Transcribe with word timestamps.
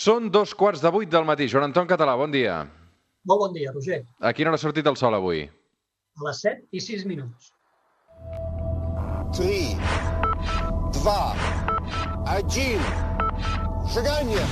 Són 0.00 0.30
dos 0.32 0.54
quarts 0.56 0.80
de 0.80 0.88
vuit 0.94 1.10
del 1.12 1.26
matí. 1.28 1.44
Joan 1.52 1.66
Anton 1.66 1.88
Català, 1.88 2.14
bon 2.16 2.32
dia. 2.32 2.54
Molt 3.28 3.40
bon 3.42 3.52
dia, 3.52 3.72
Roger. 3.74 3.98
A 4.24 4.32
quina 4.32 4.48
hora 4.48 4.56
ha 4.56 4.62
sortit 4.62 4.86
el 4.88 4.96
sol 4.96 5.16
avui? 5.16 5.42
A 6.16 6.24
les 6.24 6.40
7 6.40 6.62
i 6.72 6.80
6 6.80 7.04
minuts. 7.10 7.50
3, 9.36 9.76
2, 11.04 11.44
1, 12.32 12.80
seganya! 13.92 14.46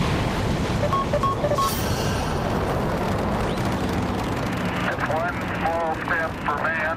One 5.17 5.39
small 5.57 5.91
step 6.05 6.31
for 6.45 6.59
man, 6.69 6.97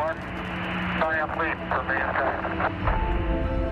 one 0.00 0.20
giant 1.04 1.36
leap 1.42 1.68
for 1.68 1.84
mankind. 1.92 3.03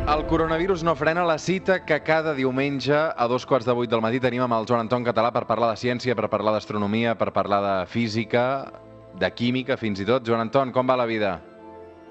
El 0.03 0.27
coronavirus 0.27 0.83
no 0.83 0.97
frena 0.99 1.23
la 1.25 1.39
cita 1.39 1.85
que 1.87 2.01
cada 2.03 2.35
diumenge 2.35 2.93
a 2.93 3.27
dos 3.31 3.45
quarts 3.47 3.69
de 3.69 3.73
vuit 3.73 3.91
del 3.91 4.01
matí 4.03 4.19
tenim 4.19 4.43
amb 4.43 4.57
el 4.57 4.67
Joan 4.67 4.83
Anton 4.83 5.05
Català 5.07 5.31
per 5.31 5.45
parlar 5.47 5.69
de 5.71 5.79
ciència, 5.79 6.17
per 6.19 6.27
parlar 6.29 6.57
d'astronomia, 6.57 7.15
per 7.15 7.31
parlar 7.33 7.61
de 7.63 7.75
física, 7.87 8.43
de 9.23 9.31
química 9.31 9.77
fins 9.79 10.03
i 10.03 10.07
tot. 10.09 10.27
Joan 10.27 10.43
Anton, 10.49 10.73
com 10.75 10.91
va 10.91 10.99
la 10.99 11.07
vida? 11.07 11.37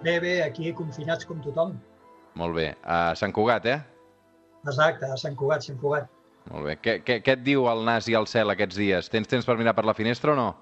Bé, 0.05 0.21
bé, 0.23 0.37
aquí 0.45 0.71
confinats 0.71 1.27
com 1.27 1.43
tothom. 1.43 1.75
Molt 2.39 2.55
bé. 2.55 2.69
A 2.87 3.11
Sant 3.19 3.35
Cugat, 3.35 3.67
eh? 3.67 3.81
Exacte, 4.63 5.11
a 5.11 5.19
Sant 5.19 5.35
Cugat, 5.35 5.67
Sant 5.67 5.77
Cugat. 5.83 6.07
Molt 6.47 6.69
bé. 6.69 6.79
Què, 6.79 6.97
què, 7.03 7.19
què 7.25 7.35
et 7.35 7.43
diu 7.43 7.67
el 7.67 7.83
nas 7.85 8.07
i 8.07 8.15
el 8.15 8.25
cel 8.25 8.55
aquests 8.55 8.79
dies? 8.79 9.11
Tens 9.11 9.27
temps 9.27 9.45
per 9.45 9.59
mirar 9.59 9.75
per 9.75 9.83
la 9.85 9.97
finestra 9.97 10.31
o 10.31 10.39
no? 10.39 10.53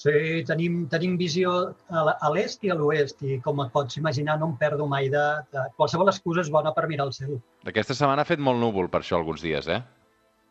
Sí, 0.00 0.40
tenim, 0.48 0.86
tenim 0.88 1.18
visió 1.20 1.50
a 1.92 2.28
l'est 2.32 2.62
i 2.64 2.70
a 2.72 2.76
l'oest 2.78 3.20
i 3.20 3.36
com 3.44 3.58
et 3.60 3.72
pots 3.74 3.98
imaginar 4.00 4.38
no 4.40 4.46
em 4.48 4.54
perdo 4.56 4.86
mai 4.88 5.10
de, 5.12 5.24
de... 5.52 5.64
Qualsevol 5.76 6.08
excusa 6.08 6.40
és 6.40 6.48
bona 6.52 6.72
per 6.72 6.86
mirar 6.88 7.04
el 7.10 7.12
cel. 7.12 7.34
Aquesta 7.68 7.96
setmana 7.96 8.24
ha 8.24 8.28
fet 8.28 8.40
molt 8.40 8.56
núvol 8.62 8.88
per 8.88 9.02
això 9.02 9.18
alguns 9.18 9.44
dies, 9.44 9.68
eh? 9.68 9.82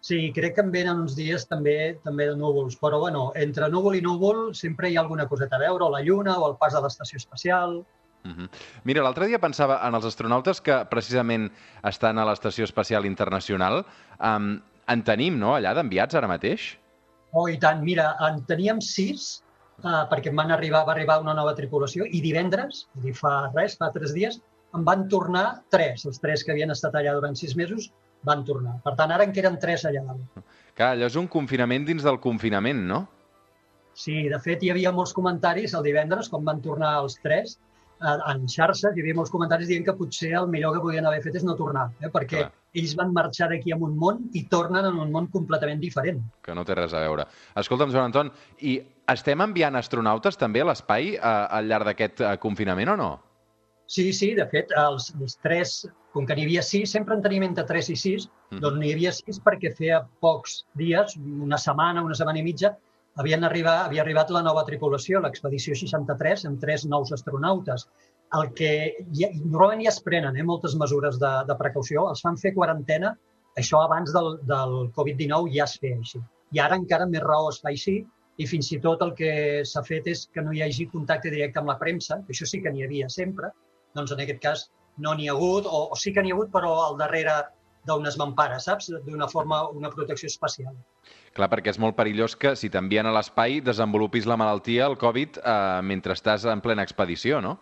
Sí, 0.06 0.20
crec 0.36 0.54
que 0.56 0.62
em 0.62 0.70
venen 0.72 1.02
uns 1.02 1.16
dies 1.18 1.48
també 1.50 1.96
també 2.04 2.28
de 2.30 2.36
núvols, 2.38 2.78
però 2.80 3.00
bueno, 3.02 3.32
entre 3.36 3.72
núvol 3.74 3.98
i 3.98 4.04
núvol 4.06 4.52
sempre 4.56 4.92
hi 4.92 5.00
ha 5.00 5.02
alguna 5.02 5.26
coseta 5.28 5.58
a 5.58 5.64
veure, 5.64 5.88
o 5.88 5.90
la 5.96 6.04
lluna, 6.06 6.38
o 6.38 6.52
el 6.52 6.60
pas 6.62 6.78
de 6.78 6.84
l'estació 6.86 7.18
espacial... 7.18 7.82
Uh 8.20 8.32
-huh. 8.36 8.50
Mira, 8.84 9.02
l'altre 9.02 9.28
dia 9.28 9.40
pensava 9.40 9.80
en 9.88 9.96
els 9.96 10.06
astronautes 10.06 10.62
que 10.62 10.86
precisament 10.92 11.50
estan 11.84 12.18
a 12.20 12.26
l'Estació 12.26 12.66
Espacial 12.66 13.06
Internacional. 13.06 13.86
Um, 14.20 14.62
en 14.88 15.04
tenim, 15.04 15.40
no?, 15.40 15.56
allà 15.56 15.74
d'enviats 15.74 16.16
ara 16.16 16.28
mateix? 16.28 16.78
Oh, 17.34 17.48
i 17.50 17.60
tant. 17.62 17.84
Mira, 17.86 18.12
en 18.26 18.42
teníem 18.50 18.82
sis, 18.82 19.44
uh, 19.84 20.06
perquè 20.12 20.34
van 20.36 20.54
arribar, 20.56 20.86
va 20.88 20.96
arribar 20.96 21.20
una 21.22 21.36
nova 21.38 21.56
tripulació, 21.58 22.08
i 22.08 22.22
divendres, 22.26 22.86
és 22.96 23.02
a 23.02 23.06
dir, 23.06 23.16
fa 23.18 23.34
res, 23.54 23.78
fa 23.80 23.92
tres 23.96 24.16
dies, 24.18 24.40
en 24.76 24.86
van 24.86 25.08
tornar 25.10 25.62
tres. 25.74 26.06
Els 26.10 26.22
tres 26.22 26.44
que 26.46 26.54
havien 26.54 26.74
estat 26.74 26.98
allà 26.98 27.16
durant 27.18 27.38
sis 27.38 27.56
mesos 27.58 27.92
van 28.28 28.44
tornar. 28.46 28.80
Per 28.84 28.96
tant, 29.00 29.14
ara 29.16 29.26
en 29.26 29.34
queden 29.36 29.58
tres 29.62 29.86
allà 29.88 30.04
dalt. 30.08 30.44
Clar, 30.76 30.94
allò 30.96 31.08
és 31.10 31.18
un 31.20 31.30
confinament 31.32 31.88
dins 31.88 32.06
del 32.06 32.20
confinament, 32.24 32.84
no? 32.90 33.06
Sí, 34.00 34.30
de 34.32 34.38
fet, 34.44 34.62
hi 34.64 34.70
havia 34.72 34.94
molts 34.96 35.14
comentaris 35.16 35.74
el 35.76 35.84
divendres, 35.84 36.30
quan 36.32 36.46
van 36.48 36.62
tornar 36.64 36.94
els 37.02 37.18
tres, 37.24 37.58
eh, 37.58 37.69
en 38.02 38.46
xarxes, 38.48 38.96
hi 38.96 39.02
havia 39.04 39.16
molts 39.18 39.32
comentaris 39.34 39.68
dient 39.68 39.84
que 39.86 39.94
potser 39.98 40.32
el 40.40 40.48
millor 40.48 40.74
que 40.76 40.82
podien 40.86 41.06
haver 41.06 41.22
fet 41.26 41.36
és 41.36 41.44
no 41.44 41.56
tornar, 41.60 41.90
eh? 42.00 42.08
perquè 42.14 42.46
Clar. 42.46 42.52
ells 42.80 42.94
van 42.96 43.12
marxar 43.14 43.50
d'aquí 43.52 43.74
amb 43.76 43.84
un 43.90 43.98
món 44.00 44.22
i 44.34 44.46
tornen 44.48 44.86
en 44.88 45.00
un 45.04 45.12
món 45.12 45.28
completament 45.34 45.82
diferent. 45.84 46.22
Que 46.46 46.56
no 46.56 46.64
té 46.66 46.76
res 46.80 46.94
a 46.94 47.02
veure. 47.04 47.26
Escolta'm, 47.60 47.92
Joan 47.92 48.10
Anton, 48.12 48.32
i 48.62 48.78
estem 49.12 49.42
enviant 49.42 49.76
astronautes 49.76 50.38
també 50.40 50.62
a 50.64 50.70
l'espai 50.72 51.16
eh, 51.18 51.20
al 51.24 51.68
llarg 51.68 51.86
d'aquest 51.92 52.22
eh, 52.22 52.38
confinament 52.38 52.94
o 52.96 52.98
no? 53.00 53.10
Sí, 53.90 54.12
sí, 54.14 54.36
de 54.38 54.46
fet, 54.46 54.70
els, 54.78 55.10
els 55.20 55.36
tres, 55.42 55.80
com 56.14 56.26
que 56.30 56.36
n'hi 56.38 56.44
havia 56.46 56.62
sis, 56.62 56.92
sempre 56.94 57.16
en 57.18 57.24
tenim 57.26 57.44
entre 57.44 57.66
tres 57.66 57.90
i 57.90 57.96
sis, 57.98 58.30
Mhm. 58.52 58.60
doncs 58.64 58.80
n'hi 58.82 58.92
havia 58.94 59.12
sis 59.14 59.38
perquè 59.46 59.70
feia 59.78 60.00
pocs 60.22 60.64
dies, 60.78 61.16
una 61.18 61.58
setmana, 61.58 62.02
una 62.02 62.16
setmana 62.16 62.40
i 62.40 62.44
mitja, 62.44 62.72
havien 63.20 63.44
arribat, 63.44 63.88
havia 63.88 64.04
arribat 64.04 64.32
la 64.34 64.44
nova 64.46 64.64
tripulació, 64.68 65.20
l'expedició 65.24 65.76
63, 65.76 66.46
amb 66.50 66.62
tres 66.62 66.86
nous 66.88 67.12
astronautes. 67.16 67.88
El 68.38 68.52
que 68.58 68.72
ja, 69.18 69.32
normalment 69.42 69.84
ja 69.88 69.94
es 69.94 70.00
prenen 70.06 70.38
eh, 70.38 70.46
moltes 70.46 70.76
mesures 70.80 71.18
de, 71.22 71.32
de 71.50 71.58
precaució, 71.60 72.06
els 72.12 72.22
fan 72.26 72.38
fer 72.40 72.54
quarantena, 72.56 73.16
això 73.60 73.82
abans 73.84 74.14
del, 74.16 74.38
del 74.48 74.78
Covid-19 74.96 75.52
ja 75.56 75.66
es 75.66 75.76
feia 75.82 76.00
així. 76.00 76.22
I 76.56 76.64
ara 76.64 76.78
encara 76.80 77.10
més 77.10 77.26
raó 77.26 77.50
es 77.52 77.60
fa 77.64 77.74
així, 77.74 78.00
i 78.40 78.46
fins 78.48 78.70
i 78.72 78.80
tot 78.80 79.02
el 79.04 79.12
que 79.18 79.32
s'ha 79.68 79.84
fet 79.84 80.08
és 80.08 80.24
que 80.34 80.44
no 80.46 80.54
hi 80.56 80.62
hagi 80.64 80.88
contacte 80.94 81.32
directe 81.34 81.60
amb 81.60 81.74
la 81.74 81.80
premsa, 81.82 82.22
que 82.26 82.36
això 82.36 82.48
sí 82.48 82.62
que 82.64 82.72
n'hi 82.72 82.86
havia 82.86 83.10
sempre, 83.12 83.52
doncs 83.98 84.14
en 84.16 84.24
aquest 84.24 84.40
cas 84.46 84.68
no 85.04 85.16
n'hi 85.16 85.28
ha 85.28 85.36
hagut, 85.36 85.68
o, 85.68 85.90
o 85.92 85.98
sí 86.00 86.14
que 86.16 86.24
n'hi 86.24 86.32
ha 86.32 86.38
hagut, 86.38 86.54
però 86.54 86.72
al 86.86 86.96
darrere 87.02 87.36
d'unes 87.88 88.18
mampares, 88.18 88.66
saps? 88.68 88.90
D'una 89.06 89.28
forma, 89.28 89.64
una 89.70 89.90
protecció 89.90 90.28
especial. 90.28 90.76
Clar, 91.34 91.50
perquè 91.50 91.72
és 91.74 91.80
molt 91.80 91.96
perillós 91.96 92.36
que 92.36 92.56
si 92.56 92.70
t'envien 92.70 93.06
a 93.06 93.14
l'espai 93.16 93.62
desenvolupis 93.62 94.26
la 94.30 94.38
malaltia, 94.38 94.86
el 94.88 94.98
Covid, 94.98 95.40
eh, 95.44 95.82
mentre 95.84 96.14
estàs 96.14 96.46
en 96.52 96.62
plena 96.62 96.84
expedició, 96.84 97.42
no? 97.42 97.58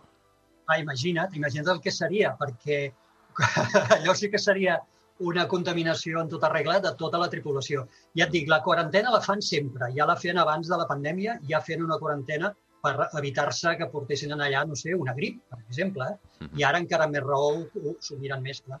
Ah, 0.68 0.78
imagina't, 0.78 1.34
imagina't 1.36 1.70
el 1.76 1.80
que 1.80 1.90
seria, 1.90 2.34
perquè 2.36 2.92
allò 3.98 4.14
sí 4.14 4.30
que 4.30 4.38
seria 4.38 4.78
una 5.20 5.48
contaminació 5.48 6.20
en 6.22 6.28
tota 6.28 6.48
regla 6.52 6.78
de 6.80 6.92
tota 6.98 7.18
la 7.18 7.28
tripulació. 7.30 7.86
Ja 8.16 8.26
et 8.26 8.32
dic, 8.34 8.48
la 8.50 8.60
quarantena 8.62 9.10
la 9.10 9.20
fan 9.24 9.40
sempre, 9.42 9.88
ja 9.96 10.06
la 10.06 10.16
feien 10.16 10.38
abans 10.38 10.68
de 10.70 10.76
la 10.78 10.86
pandèmia, 10.86 11.38
ja 11.48 11.60
feien 11.64 11.82
una 11.82 11.96
quarantena 11.98 12.52
per 12.82 13.08
evitar-se 13.18 13.72
que 13.80 13.88
portessin 13.90 14.30
allà, 14.36 14.60
no 14.66 14.76
sé, 14.78 14.94
una 14.94 15.14
grip, 15.14 15.40
per 15.50 15.58
exemple, 15.68 16.04
eh? 16.12 16.44
Mhm. 16.44 16.58
i 16.60 16.62
ara 16.64 16.78
encara 16.78 17.08
més 17.10 17.22
raó 17.24 17.48
ho- 17.56 17.66
ho- 17.82 17.96
s'ho 18.00 18.16
miren 18.18 18.42
més, 18.42 18.60
clar. 18.62 18.78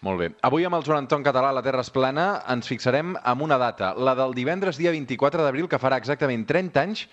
Molt 0.00 0.20
bé. 0.20 0.30
Avui 0.46 0.64
amb 0.64 0.78
el 0.78 0.84
Joan 0.86 1.04
Anton 1.04 1.24
Català 1.24 1.50
a 1.52 1.56
la 1.58 1.62
Terra 1.64 1.82
es 1.84 1.90
plana 1.92 2.28
ens 2.48 2.70
fixarem 2.70 3.12
en 3.20 3.42
una 3.44 3.58
data, 3.60 3.92
la 3.94 4.14
del 4.16 4.32
divendres 4.36 4.80
dia 4.80 4.94
24 4.94 5.44
d'abril, 5.44 5.68
que 5.68 5.80
farà 5.80 5.98
exactament 6.00 6.46
30 6.48 6.80
anys 6.80 7.04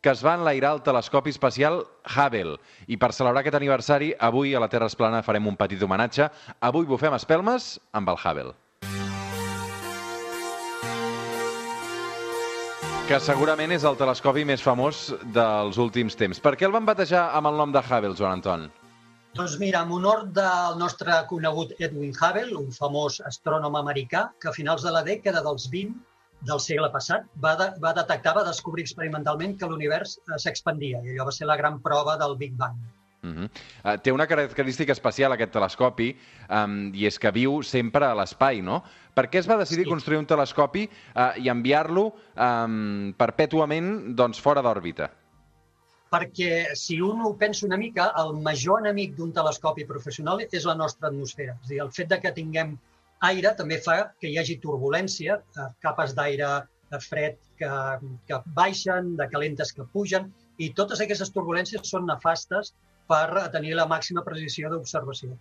que 0.00 0.12
es 0.14 0.22
va 0.22 0.36
enlairar 0.38 0.76
el 0.76 0.84
telescopi 0.86 1.34
espacial 1.34 1.80
Hubble. 2.06 2.60
I 2.86 2.96
per 3.02 3.10
celebrar 3.10 3.42
aquest 3.42 3.58
aniversari, 3.58 4.12
avui 4.14 4.54
a 4.54 4.62
la 4.62 4.70
Terra 4.70 4.86
es 4.86 4.94
plana 4.94 5.24
farem 5.26 5.50
un 5.50 5.58
petit 5.58 5.82
homenatge. 5.82 6.30
Avui 6.62 6.86
bufem 6.86 7.18
espelmes 7.18 7.76
amb 7.92 8.14
el 8.14 8.22
Hubble. 8.22 8.54
que 13.08 13.16
segurament 13.24 13.70
és 13.72 13.86
el 13.88 13.94
telescopi 13.96 14.42
més 14.44 14.60
famós 14.60 15.06
dels 15.32 15.78
últims 15.80 16.12
temps. 16.12 16.36
Per 16.44 16.52
què 16.60 16.66
el 16.68 16.74
van 16.74 16.84
batejar 16.84 17.30
amb 17.38 17.48
el 17.48 17.56
nom 17.56 17.72
de 17.72 17.80
Hubble, 17.80 18.12
Joan 18.12 18.36
Anton? 18.36 18.66
Doncs 19.36 19.58
mira, 19.60 19.82
en 19.84 19.92
honor 19.92 20.24
del 20.34 20.78
nostre 20.80 21.12
conegut 21.28 21.74
Edwin 21.78 22.14
Hubble, 22.16 22.56
un 22.58 22.70
famós 22.74 23.20
astrònom 23.28 23.76
americà, 23.78 24.28
que 24.40 24.48
a 24.50 24.54
finals 24.56 24.82
de 24.86 24.92
la 24.94 25.02
dècada 25.04 25.42
dels 25.44 25.68
20 25.70 25.94
del 26.48 26.60
segle 26.62 26.88
passat 26.94 27.26
va, 27.42 27.54
de, 27.58 27.68
va 27.82 27.92
detectar, 27.96 28.34
va 28.38 28.44
descobrir 28.46 28.86
experimentalment 28.86 29.56
que 29.58 29.68
l'univers 29.68 30.16
eh, 30.18 30.38
s'expandia, 30.38 31.02
i 31.04 31.12
allò 31.12 31.28
va 31.28 31.34
ser 31.34 31.48
la 31.50 31.58
gran 31.60 31.80
prova 31.84 32.16
del 32.16 32.36
Big 32.40 32.56
Bang. 32.56 32.78
Uh 33.20 33.30
-huh. 33.30 33.48
uh, 33.84 33.96
té 34.00 34.12
una 34.12 34.28
característica 34.28 34.92
especial 34.92 35.32
aquest 35.32 35.50
telescopi 35.52 36.16
um, 36.48 36.94
i 36.94 37.04
és 37.06 37.18
que 37.18 37.32
viu 37.32 37.62
sempre 37.62 38.06
a 38.06 38.14
l'espai, 38.14 38.62
no? 38.62 38.84
Per 39.14 39.28
què 39.28 39.38
es 39.38 39.48
va 39.50 39.56
decidir 39.56 39.84
Sí. 39.84 39.90
construir 39.90 40.18
un 40.18 40.26
telescopi 40.26 40.88
uh, 41.16 41.34
i 41.36 41.48
enviar-lo 41.48 42.14
um, 42.36 43.12
perpètuament 43.18 44.14
doncs, 44.14 44.38
fora 44.40 44.62
d'òrbita? 44.62 45.10
Perquè, 46.12 46.74
si 46.80 46.96
un 47.04 47.20
ho 47.20 47.34
pensa 47.40 47.66
una 47.66 47.76
mica, 47.80 48.08
el 48.22 48.32
major 48.44 48.80
enemic 48.80 49.14
d'un 49.16 49.32
telescopi 49.36 49.84
professional 49.88 50.40
és 50.46 50.64
la 50.68 50.76
nostra 50.78 51.10
atmosfera. 51.10 51.58
És 51.60 51.68
a 51.68 51.72
dir, 51.74 51.80
el 51.84 51.92
fet 51.92 52.08
de 52.12 52.18
que 52.22 52.32
tinguem 52.38 52.78
aire 53.28 53.52
també 53.58 53.78
fa 53.84 53.98
que 54.20 54.30
hi 54.30 54.38
hagi 54.40 54.56
turbulència, 54.62 55.38
eh, 55.38 55.68
capes 55.84 56.14
d'aire 56.16 56.50
eh, 56.56 57.00
fred 57.04 57.38
que, 57.60 57.72
que 58.30 58.40
baixen, 58.56 59.16
de 59.20 59.28
calentes 59.32 59.74
que 59.76 59.86
pugen, 59.92 60.30
i 60.58 60.70
totes 60.80 61.02
aquestes 61.04 61.32
turbulències 61.34 61.84
són 61.92 62.06
nefastes 62.08 62.72
per 63.10 63.48
tenir 63.54 63.74
la 63.76 63.86
màxima 63.90 64.24
precisió 64.24 64.70
d'observació. 64.72 65.36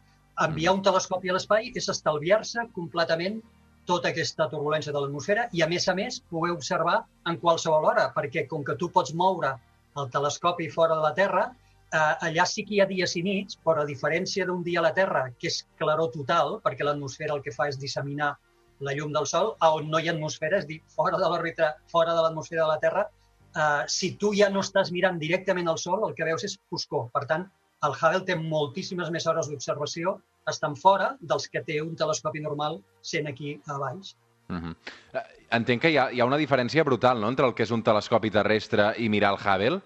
Enviar 0.45 0.73
un 0.77 0.83
telescopi 0.85 1.31
a 1.31 1.37
l'espai 1.37 1.71
és 1.75 1.87
estalviar-se 1.93 2.67
completament 2.75 3.39
tota 3.87 4.11
aquesta 4.11 4.49
turbulència 4.51 4.91
de 4.93 4.99
l'atmosfera 5.01 5.47
i, 5.55 5.63
a 5.63 5.67
més 5.71 5.87
a 5.87 5.95
més, 5.97 6.19
poder 6.31 6.51
observar 6.53 6.99
en 7.31 7.39
qualsevol 7.43 7.87
hora, 7.91 8.09
perquè 8.15 8.45
com 8.51 8.65
que 8.67 8.75
tu 8.81 8.91
pots 8.93 9.15
moure 9.15 9.55
el 10.01 10.09
telescopi 10.13 10.69
fora 10.73 10.95
de 10.95 11.05
la 11.05 11.13
Terra, 11.17 11.45
eh, 11.93 12.27
allà 12.29 12.45
sí 12.45 12.65
que 12.65 12.75
hi 12.75 12.81
ha 12.81 12.89
dies 12.89 13.15
i 13.19 13.23
nits, 13.25 13.59
però 13.63 13.83
a 13.83 13.89
diferència 13.89 14.45
d'un 14.45 14.63
dia 14.63 14.81
a 14.81 14.87
la 14.87 14.93
Terra, 14.97 15.27
que 15.39 15.51
és 15.51 15.61
claror 15.79 16.11
total, 16.15 16.59
perquè 16.65 16.85
l'atmosfera 16.85 17.35
el 17.37 17.43
que 17.45 17.55
fa 17.55 17.69
és 17.71 17.79
disseminar 17.81 18.33
la 18.79 18.93
llum 18.93 19.13
del 19.13 19.25
Sol, 19.25 19.55
on 19.65 19.89
no 19.89 19.99
hi 19.99 20.09
ha 20.09 20.15
atmosfera, 20.15 20.59
és 20.61 20.67
dir, 20.69 20.81
fora 20.93 21.17
de 21.17 21.29
l'òrbita, 21.29 21.73
fora 21.91 22.13
de 22.13 22.25
l'atmosfera 22.25 22.65
de 22.65 22.71
la 22.73 22.81
Terra, 22.83 23.07
eh, 23.55 23.83
si 23.87 24.13
tu 24.21 24.33
ja 24.37 24.49
no 24.53 24.65
estàs 24.65 24.91
mirant 24.93 25.17
directament 25.19 25.67
al 25.71 25.79
Sol, 25.81 26.03
el 26.09 26.15
que 26.17 26.27
veus 26.27 26.45
és 26.45 26.57
foscor. 26.69 27.09
Per 27.13 27.25
tant, 27.31 27.47
el 27.85 27.93
Hubble 27.93 28.25
té 28.25 28.35
moltíssimes 28.37 29.09
més 29.13 29.27
hores 29.29 29.49
d'observació 29.49 30.17
estan 30.49 30.75
fora 30.79 31.11
dels 31.31 31.47
que 31.51 31.61
té 31.67 31.81
un 31.83 31.95
telescopi 31.99 32.41
normal 32.41 32.79
sent 33.05 33.27
aquí 33.29 33.57
a 33.67 33.77
baix. 33.81 34.15
Uh 34.47 34.55
-huh. 34.55 34.75
uh, 35.13 35.25
entenc 35.51 35.81
que 35.81 35.91
hi 35.91 35.97
ha, 35.97 36.09
hi 36.11 36.21
ha 36.21 36.25
una 36.25 36.37
diferència 36.37 36.83
brutal 36.83 37.19
no? 37.21 37.29
entre 37.29 37.45
el 37.45 37.53
que 37.53 37.63
és 37.63 37.71
un 37.71 37.83
telescopi 37.83 38.31
terrestre 38.31 38.93
i 38.97 39.09
mirar 39.09 39.33
el 39.33 39.39
Hubble. 39.43 39.81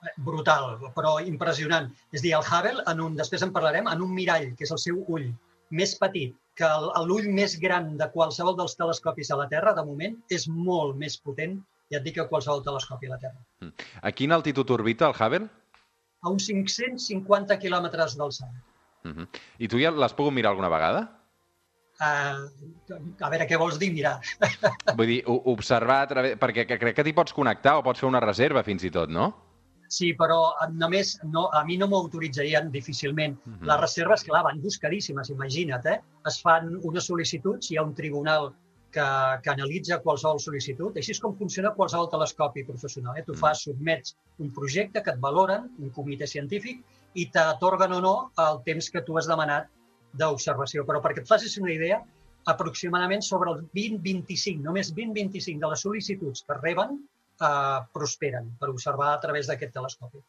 Eh, 0.00 0.14
Brutal, 0.16 0.78
però 0.96 1.18
impressionant. 1.26 1.90
És 2.12 2.22
dir, 2.22 2.34
el 2.34 2.44
Hubble, 2.44 2.82
en 2.86 3.00
un, 3.00 3.16
després 3.16 3.42
en 3.42 3.52
parlarem, 3.52 3.86
en 3.86 4.02
un 4.02 4.14
mirall, 4.14 4.54
que 4.56 4.64
és 4.64 4.70
el 4.70 4.78
seu 4.78 5.04
ull. 5.08 5.32
més 5.70 5.94
petit 5.94 6.34
que 6.58 6.68
l'ull 7.06 7.28
més 7.30 7.52
gran 7.62 7.92
de 7.96 8.08
qualsevol 8.10 8.56
dels 8.58 8.74
telescopis 8.74 9.30
a 9.30 9.36
la 9.38 9.46
Terra, 9.48 9.72
de 9.76 9.84
moment, 9.86 10.16
és 10.28 10.48
molt 10.50 10.96
més 10.98 11.16
potent, 11.22 11.60
ja 11.92 12.00
et 12.00 12.02
dic, 12.02 12.16
que 12.16 12.26
qualsevol 12.32 12.64
telescopi 12.66 13.06
a 13.06 13.14
la 13.14 13.20
Terra. 13.22 13.70
A 14.02 14.10
quina 14.10 14.34
altitud 14.34 14.70
orbita 14.70 15.06
el 15.06 15.14
Hubble? 15.14 15.48
A 16.20 16.32
uns 16.34 16.48
550 16.50 17.56
quilòmetres 17.62 18.16
d'alçada. 18.18 18.64
Uh 19.04 19.12
-huh. 19.12 19.28
I 19.58 19.68
tu 19.68 19.78
ja 19.78 19.90
l'has 19.90 20.12
pogut 20.12 20.32
mirar 20.32 20.50
alguna 20.50 20.68
vegada? 20.68 21.19
Uh, 22.00 22.48
a 23.20 23.28
veure, 23.28 23.46
què 23.46 23.58
vols 23.60 23.76
dir? 23.78 23.90
Mirar. 23.92 24.16
Vull 24.96 25.06
dir, 25.10 25.20
observar 25.28 25.98
a 26.06 26.08
través... 26.08 26.38
Perquè 26.40 26.64
que- 26.66 26.78
crec 26.80 26.96
que 26.96 27.04
t'hi 27.04 27.12
pots 27.16 27.34
connectar 27.36 27.76
o 27.78 27.82
pots 27.84 28.00
fer 28.00 28.08
una 28.08 28.22
reserva 28.24 28.62
fins 28.64 28.84
i 28.88 28.90
tot, 28.94 29.10
no? 29.12 29.26
Sí, 29.90 30.12
però 30.14 30.38
només 30.70 31.16
no, 31.26 31.48
a 31.52 31.64
mi 31.66 31.76
no 31.76 31.88
m'ho 31.90 31.98
autoritzarien 32.04 32.70
difícilment. 32.70 33.36
Mhm. 33.44 33.64
Les 33.68 33.80
reserves, 33.80 34.22
clar, 34.24 34.44
van 34.46 34.60
buscadíssimes, 34.62 35.30
imagina't, 35.34 35.86
eh? 35.92 35.98
Es 36.30 36.40
fan 36.40 36.70
unes 36.86 37.08
sol·licituds, 37.10 37.72
hi 37.72 37.76
ha 37.76 37.82
un 37.82 37.92
tribunal 37.98 38.52
que, 38.94 39.02
que 39.42 39.50
analitza 39.50 39.98
qualsevol 40.02 40.38
sol·licitud. 40.42 40.96
Així 40.98 41.12
és 41.16 41.20
com 41.22 41.34
funciona 41.38 41.74
qualsevol 41.74 42.08
telescopi 42.10 42.64
professional. 42.66 43.18
Eh? 43.18 43.24
Tu 43.26 43.34
Mm. 43.34 43.42
fas, 43.42 43.64
sotmets 43.66 44.16
un 44.38 44.48
projecte 44.54 45.02
que 45.02 45.10
et 45.10 45.20
valoren, 45.20 45.68
un 45.78 45.90
comitè 45.90 46.26
científic, 46.26 46.80
i 47.14 47.26
t'atorguen 47.34 47.92
o 47.98 48.00
no 48.00 48.14
el 48.38 48.62
temps 48.64 48.88
que 48.94 49.02
tu 49.02 49.18
has 49.18 49.26
demanat 49.26 49.66
d'observació. 50.12 50.84
Però 50.88 51.02
perquè 51.04 51.24
et 51.24 51.30
facis 51.30 51.56
una 51.60 51.72
idea, 51.72 52.00
aproximadament 52.50 53.22
sobre 53.22 53.52
el 53.52 53.64
20-25, 53.76 54.64
només 54.64 54.92
20-25 54.96 55.60
de 55.60 55.72
les 55.72 55.84
sol·licituds 55.86 56.44
que 56.46 56.58
reben 56.60 56.96
eh, 56.98 57.78
prosperen 57.94 58.54
per 58.60 58.70
observar 58.72 59.14
a 59.14 59.20
través 59.22 59.50
d'aquest 59.50 59.74
telescopi. 59.76 60.22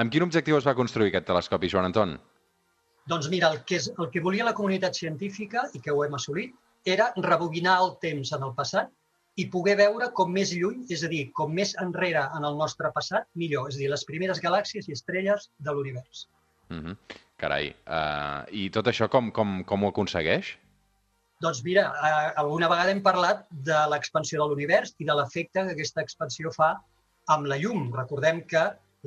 Amb 0.00 0.12
quin 0.12 0.24
objectiu 0.24 0.56
es 0.56 0.66
va 0.66 0.76
construir 0.76 1.10
aquest 1.12 1.26
telescopi, 1.28 1.68
Joan 1.72 1.90
Anton? 1.90 2.16
Doncs 3.10 3.28
mira, 3.32 3.50
el 3.52 3.64
que, 3.68 3.76
és, 3.76 3.90
el 4.00 4.08
que 4.12 4.22
volia 4.24 4.46
la 4.46 4.54
comunitat 4.56 4.96
científica, 4.96 5.66
i 5.76 5.80
que 5.84 5.92
ho 5.92 6.04
hem 6.04 6.16
assolit, 6.16 6.54
era 6.84 7.10
rebobinar 7.16 7.78
el 7.82 7.96
temps 8.00 8.32
en 8.36 8.44
el 8.46 8.54
passat 8.56 8.92
i 9.40 9.46
poder 9.50 9.74
veure 9.80 10.10
com 10.16 10.30
més 10.32 10.52
lluny, 10.54 10.84
és 10.94 11.02
a 11.04 11.10
dir, 11.10 11.26
com 11.36 11.52
més 11.52 11.74
enrere 11.82 12.22
en 12.38 12.46
el 12.48 12.56
nostre 12.60 12.90
passat, 12.96 13.26
millor. 13.40 13.68
És 13.72 13.78
a 13.78 13.82
dir, 13.82 13.90
les 13.92 14.04
primeres 14.08 14.40
galàxies 14.44 14.88
i 14.88 14.96
estrelles 14.96 15.48
de 15.58 15.74
l'univers. 15.74 16.28
Uh 16.70 16.80
-huh. 16.80 16.96
Carai. 17.40 17.72
Uh, 17.84 18.44
I 18.54 18.68
tot 18.74 18.88
això 18.90 19.08
com, 19.10 19.30
com, 19.34 19.56
com 19.68 19.84
ho 19.84 19.90
aconsegueix? 19.90 20.54
Doncs 21.42 21.60
mira, 21.66 21.88
eh, 22.06 22.28
alguna 22.40 22.68
vegada 22.70 22.92
hem 22.94 23.02
parlat 23.04 23.42
de 23.68 23.78
l'expansió 23.92 24.40
de 24.40 24.46
l'univers 24.48 24.94
i 25.02 25.08
de 25.08 25.16
l'efecte 25.18 25.64
que 25.66 25.74
aquesta 25.74 26.04
expansió 26.06 26.52
fa 26.54 26.70
amb 27.34 27.50
la 27.50 27.58
llum. 27.60 27.90
Recordem 27.96 28.40
que 28.52 28.62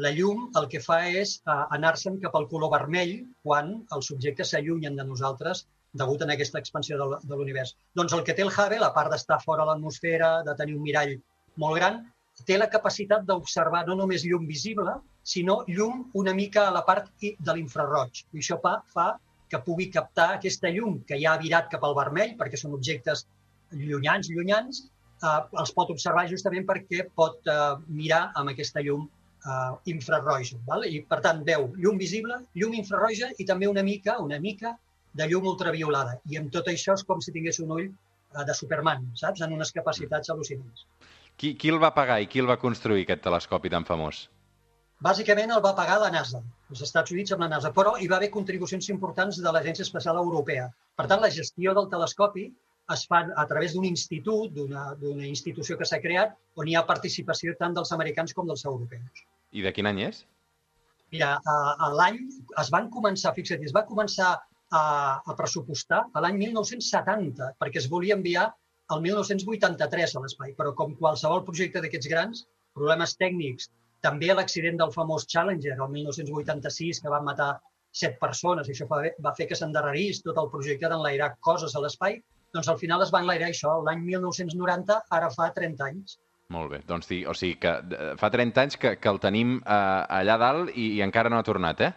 la 0.06 0.12
llum 0.14 0.44
el 0.60 0.68
que 0.74 0.82
fa 0.84 1.00
és 1.22 1.38
eh, 1.40 1.56
anar-se'n 1.78 2.20
cap 2.26 2.36
al 2.38 2.50
color 2.52 2.74
vermell 2.76 3.16
quan 3.48 3.74
els 3.96 4.12
objectes 4.14 4.54
s'allunyen 4.54 5.00
de 5.00 5.08
nosaltres 5.08 5.66
degut 5.98 6.22
a 6.22 6.28
aquesta 6.34 6.60
expansió 6.62 7.00
de 7.00 7.36
l'univers. 7.40 7.74
Doncs 7.98 8.14
el 8.14 8.24
que 8.28 8.36
té 8.38 8.44
el 8.46 8.54
Hubble, 8.54 8.86
a 8.86 8.94
part 8.94 9.10
d'estar 9.14 9.40
fora 9.42 9.64
de 9.64 9.72
l'atmosfera, 9.72 10.44
de 10.46 10.54
tenir 10.60 10.76
un 10.78 10.84
mirall 10.86 11.16
molt 11.64 11.80
gran, 11.80 12.04
té 12.46 12.58
la 12.58 12.70
capacitat 12.70 13.24
d'observar 13.26 13.86
no 13.88 13.96
només 13.98 14.26
llum 14.26 14.46
visible, 14.48 14.94
sinó 15.24 15.64
llum 15.68 16.06
una 16.22 16.34
mica 16.34 16.68
a 16.68 16.76
la 16.76 16.84
part 16.86 17.10
de 17.22 17.56
l'infraroig. 17.56 18.24
I 18.34 18.44
això 18.44 18.60
fa, 18.64 18.78
fa 18.94 19.08
que 19.50 19.60
pugui 19.64 19.90
captar 19.92 20.28
aquesta 20.36 20.70
llum 20.74 21.02
que 21.08 21.18
ja 21.22 21.34
ha 21.34 21.42
virat 21.42 21.70
cap 21.72 21.84
al 21.84 21.96
vermell, 21.98 22.36
perquè 22.40 22.60
són 22.60 22.76
objectes 22.78 23.26
llunyans, 23.72 24.30
llunyans, 24.32 24.84
eh, 25.24 25.42
els 25.62 25.74
pot 25.76 25.92
observar 25.94 26.28
justament 26.32 26.68
perquè 26.68 27.08
pot 27.16 27.48
eh, 27.52 27.76
mirar 27.88 28.28
amb 28.40 28.54
aquesta 28.54 28.84
llum 28.86 29.08
eh, 29.08 29.72
infraroja. 29.94 30.60
Val? 30.68 30.86
I, 30.88 31.02
per 31.10 31.22
tant, 31.26 31.44
veu 31.48 31.72
llum 31.78 32.00
visible, 32.02 32.42
llum 32.60 32.76
infraroja 32.80 33.32
i 33.38 33.48
també 33.52 33.72
una 33.72 33.84
mica, 33.84 34.20
una 34.24 34.40
mica 34.44 34.76
de 35.18 35.28
llum 35.32 35.48
ultraviolada. 35.54 36.20
I 36.32 36.42
amb 36.42 36.52
tot 36.54 36.70
això 36.72 36.96
és 36.98 37.06
com 37.08 37.24
si 37.24 37.34
tingués 37.36 37.60
un 37.64 37.74
ull 37.80 37.88
eh, 37.88 38.44
de 38.44 38.58
Superman, 38.62 39.10
saps? 39.24 39.44
En 39.46 39.56
unes 39.58 39.74
capacitats 39.76 40.34
al·lucinants. 40.34 40.88
Qui, 41.38 41.54
qui 41.62 41.70
el 41.70 41.78
va 41.82 41.94
pagar 41.94 42.18
i 42.24 42.28
qui 42.32 42.42
el 42.42 42.50
va 42.50 42.58
construir, 42.62 43.04
aquest 43.06 43.22
telescopi 43.26 43.70
tan 43.70 43.86
famós? 43.86 44.24
Bàsicament 45.06 45.52
el 45.54 45.62
va 45.62 45.76
pagar 45.78 46.00
la 46.02 46.10
NASA, 46.14 46.40
els 46.74 46.80
Estats 46.82 47.14
Units 47.14 47.36
amb 47.36 47.44
la 47.46 47.50
NASA, 47.52 47.70
però 47.76 47.94
hi 48.02 48.08
va 48.10 48.18
haver 48.18 48.32
contribucions 48.34 48.88
importants 48.94 49.38
de 49.44 49.52
l'Agència 49.54 49.86
Espacial 49.86 50.18
Europea. 50.24 50.66
Per 50.98 51.06
tant, 51.12 51.22
la 51.22 51.30
gestió 51.36 51.76
del 51.78 51.92
telescopi 51.92 52.48
es 52.96 53.04
fa 53.12 53.20
a 53.44 53.46
través 53.52 53.76
d'un 53.76 53.86
institut, 53.86 54.58
d'una 54.58 55.28
institució 55.30 55.78
que 55.78 55.86
s'ha 55.86 56.02
creat, 56.02 56.34
on 56.58 56.72
hi 56.72 56.76
ha 56.80 56.86
participació 56.90 57.54
tant 57.62 57.78
dels 57.78 57.94
americans 57.94 58.34
com 58.34 58.50
dels 58.50 58.66
europeus. 58.66 59.26
I 59.54 59.62
de 59.62 59.74
quin 59.76 59.92
any 59.92 60.02
és? 60.08 60.24
Mira, 61.14 61.36
l'any 62.00 62.18
es 62.64 62.72
van 62.74 62.90
començar, 62.94 63.36
fixa't, 63.38 63.62
es 63.64 63.76
va 63.76 63.86
començar 63.86 64.34
a, 64.34 64.82
a 65.22 65.36
pressupostar 65.38 66.08
l'any 66.24 66.42
1970, 66.42 67.54
perquè 67.62 67.84
es 67.84 67.92
volia 67.92 68.18
enviar 68.18 68.50
el 68.96 69.02
1983 69.04 70.16
a 70.16 70.22
l'espai, 70.24 70.54
però 70.58 70.74
com 70.76 70.96
qualsevol 71.00 71.44
projecte 71.48 71.82
d'aquests 71.84 72.12
grans, 72.12 72.46
problemes 72.78 73.16
tècnics, 73.20 73.70
també 74.06 74.30
l'accident 74.32 74.78
del 74.80 74.94
famós 74.94 75.26
Challenger, 75.28 75.76
el 75.76 75.92
1986, 75.92 77.02
que 77.04 77.12
van 77.12 77.26
matar 77.28 77.58
set 77.98 78.18
persones, 78.22 78.70
i 78.70 78.76
això 78.76 78.88
va, 78.88 79.34
fer 79.38 79.48
que 79.50 79.58
s'endarrerís 79.58 80.22
tot 80.24 80.40
el 80.40 80.50
projecte 80.54 80.90
d'enlairar 80.92 81.34
coses 81.44 81.76
a 81.76 81.84
l'espai, 81.84 82.20
doncs 82.54 82.70
al 82.72 82.80
final 82.80 83.04
es 83.04 83.12
va 83.14 83.24
enlairar 83.26 83.50
això 83.52 83.80
l'any 83.84 84.04
1990, 84.06 85.02
ara 85.18 85.30
fa 85.34 85.50
30 85.56 85.88
anys. 85.90 86.18
Molt 86.54 86.72
bé. 86.72 86.82
Doncs 86.88 87.10
o 87.28 87.34
sigui 87.36 87.58
que 87.60 87.74
eh, 87.76 88.12
fa 88.20 88.30
30 88.32 88.62
anys 88.64 88.78
que, 88.80 88.94
que 89.02 89.10
el 89.12 89.20
tenim 89.20 89.58
eh, 89.60 90.20
allà 90.20 90.38
dalt 90.40 90.72
i, 90.76 90.94
i 90.96 91.02
encara 91.04 91.34
no 91.34 91.42
ha 91.42 91.48
tornat, 91.48 91.82
eh? 91.84 91.92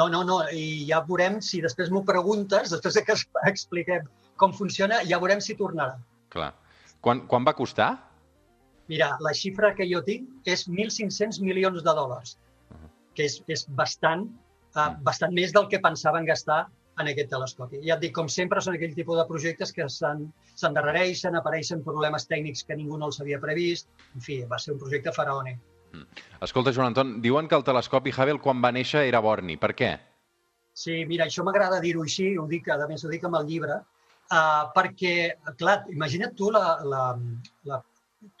No, 0.00 0.06
no, 0.12 0.22
no, 0.28 0.38
i 0.52 0.86
ja 0.88 1.02
veurem 1.04 1.40
si 1.44 1.60
després 1.64 1.90
m'ho 1.92 2.02
preguntes, 2.08 2.72
després 2.72 2.96
de 2.96 3.04
que 3.04 3.16
expliquem 3.50 4.08
com 4.36 4.52
funciona, 4.52 5.02
ja 5.08 5.18
veurem 5.22 5.40
si 5.40 5.56
tornarà. 5.58 5.96
Clar. 6.32 6.52
Quan, 7.00 7.26
quan 7.30 7.44
va 7.46 7.54
costar? 7.54 7.90
Mira, 8.88 9.16
la 9.20 9.32
xifra 9.34 9.72
que 9.74 9.86
jo 9.90 10.00
tinc 10.06 10.46
és 10.46 10.66
1.500 10.68 11.40
milions 11.42 11.82
de 11.82 11.92
dòlars, 11.94 12.36
que 13.16 13.24
és, 13.26 13.40
és 13.50 13.66
bastant, 13.68 14.26
uh, 14.76 14.90
bastant 15.02 15.32
més 15.34 15.52
del 15.54 15.66
que 15.68 15.80
pensaven 15.82 16.26
gastar 16.28 16.66
en 16.98 17.10
aquest 17.10 17.28
telescopi. 17.28 17.80
Ja 17.84 17.96
et 17.98 18.04
dic, 18.06 18.14
com 18.16 18.28
sempre, 18.32 18.60
són 18.64 18.76
aquell 18.78 18.94
tipus 18.96 19.18
de 19.18 19.24
projectes 19.28 19.72
que 19.74 19.84
s'en- 19.92 20.30
s'endarrereixen, 20.54 21.34
apareixen 21.36 21.82
problemes 21.84 22.24
tècnics 22.30 22.64
que 22.64 22.76
ningú 22.78 22.96
no 22.96 23.10
els 23.10 23.20
havia 23.20 23.40
previst. 23.42 23.88
En 24.14 24.20
fi, 24.24 24.38
va 24.48 24.58
ser 24.58 24.72
un 24.74 24.78
projecte 24.80 25.12
faraònic. 25.12 25.58
Escolta, 26.44 26.72
Joan 26.72 26.88
Anton, 26.92 27.20
diuen 27.24 27.48
que 27.48 27.56
el 27.56 27.64
telescopi 27.64 28.12
Hubble 28.12 28.40
quan 28.40 28.62
va 28.64 28.72
néixer 28.72 29.04
era 29.08 29.20
borni. 29.20 29.56
Per 29.56 29.72
què? 29.76 29.90
Sí, 30.76 31.04
mira, 31.08 31.24
això 31.24 31.44
m'agrada 31.44 31.80
dir-ho 31.80 32.02
així, 32.04 32.36
ho 32.38 32.46
dic, 32.46 32.68
a 32.68 32.76
més 32.88 33.04
ho 33.04 33.08
dic 33.12 33.24
amb 33.24 33.36
el 33.40 33.46
llibre, 33.48 33.78
uh, 34.30 34.64
perquè, 34.76 35.14
clar, 35.60 35.80
imagina't 35.92 36.34
tu 36.38 36.50
la, 36.54 36.64
la, 36.84 37.02
la, 37.68 37.80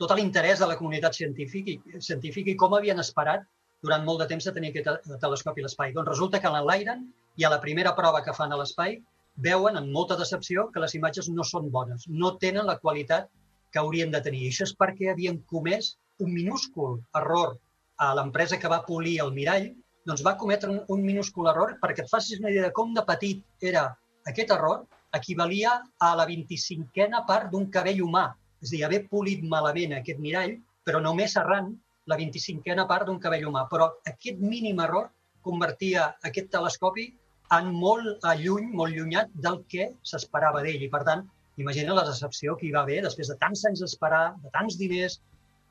tot 0.00 0.14
l'interès 0.18 0.62
de 0.62 0.68
la 0.70 0.78
comunitat 0.78 1.18
científica 1.18 1.74
i, 1.74 2.00
científica 2.00 2.52
i 2.52 2.58
com 2.60 2.74
havien 2.76 3.02
esperat 3.02 3.44
durant 3.84 4.04
molt 4.06 4.22
de 4.22 4.28
temps 4.30 4.46
de 4.46 4.54
tenir 4.56 4.72
aquest 4.72 4.88
te- 4.88 5.20
telescopi 5.22 5.62
a 5.62 5.66
l'espai. 5.66 5.92
Doncs 5.96 6.08
resulta 6.08 6.40
que 6.42 6.52
l'enlairen 6.52 7.04
i 7.36 7.44
a 7.44 7.52
la 7.52 7.60
primera 7.62 7.94
prova 7.96 8.22
que 8.24 8.34
fan 8.36 8.52
a 8.52 8.60
l'espai 8.60 8.98
veuen 9.46 9.76
amb 9.76 9.92
molta 9.92 10.16
decepció 10.16 10.70
que 10.72 10.80
les 10.80 10.94
imatges 10.96 11.28
no 11.28 11.44
són 11.44 11.68
bones, 11.70 12.06
no 12.08 12.36
tenen 12.40 12.66
la 12.66 12.78
qualitat 12.80 13.28
que 13.70 13.82
haurien 13.82 14.10
de 14.10 14.22
tenir. 14.24 14.46
I 14.46 14.52
això 14.52 14.64
és 14.64 14.74
perquè 14.78 15.10
havien 15.12 15.42
comès 15.52 15.96
un 16.24 16.32
minúscul 16.32 16.96
error 17.20 17.58
a 18.00 18.14
l'empresa 18.16 18.56
que 18.60 18.70
va 18.72 18.84
polir 18.86 19.18
el 19.24 19.34
mirall, 19.36 19.68
doncs 20.08 20.24
va 20.24 20.36
cometre 20.40 20.70
un, 20.72 20.80
un 20.88 21.02
minúscul 21.04 21.48
error 21.50 21.74
perquè 21.82 22.04
et 22.04 22.10
facis 22.10 22.40
una 22.40 22.52
idea 22.52 22.68
de 22.68 22.74
com 22.76 22.94
de 22.96 23.04
petit 23.04 23.42
era 23.60 23.88
aquest 24.30 24.52
error, 24.54 24.84
equivalia 25.14 25.76
a 26.00 26.14
la 26.16 26.26
25a 26.26 27.24
part 27.26 27.50
d'un 27.52 27.68
cabell 27.70 28.02
humà. 28.02 28.28
És 28.62 28.72
a 28.72 28.76
dir, 28.76 28.84
haver 28.86 29.02
polit 29.08 29.42
malament 29.44 29.92
aquest 29.98 30.18
mirall, 30.18 30.56
però 30.84 31.00
només 31.02 31.36
arran 31.36 31.74
la 32.06 32.16
25a 32.16 32.86
part 32.88 33.06
d'un 33.06 33.18
cabell 33.20 33.46
humà. 33.48 33.66
Però 33.70 33.90
aquest 34.06 34.38
mínim 34.40 34.80
error 34.80 35.10
convertia 35.42 36.16
aquest 36.24 36.50
telescopi 36.50 37.12
en 37.54 37.70
molt 37.72 38.24
a 38.26 38.34
lluny, 38.34 38.72
molt 38.74 38.94
llunyat 38.96 39.30
del 39.34 39.60
que 39.70 39.92
s'esperava 40.02 40.62
d'ell. 40.64 40.82
I, 40.82 40.88
per 40.90 41.04
tant, 41.06 41.22
imagina 41.56 41.94
la 41.94 42.04
decepció 42.08 42.56
que 42.56 42.66
hi 42.66 42.72
va 42.74 42.82
haver 42.82 43.02
després 43.04 43.28
de 43.30 43.36
tants 43.38 43.64
anys 43.68 43.84
d'esperar, 43.84 44.34
de 44.42 44.50
tants 44.54 44.76
diners, 44.78 45.20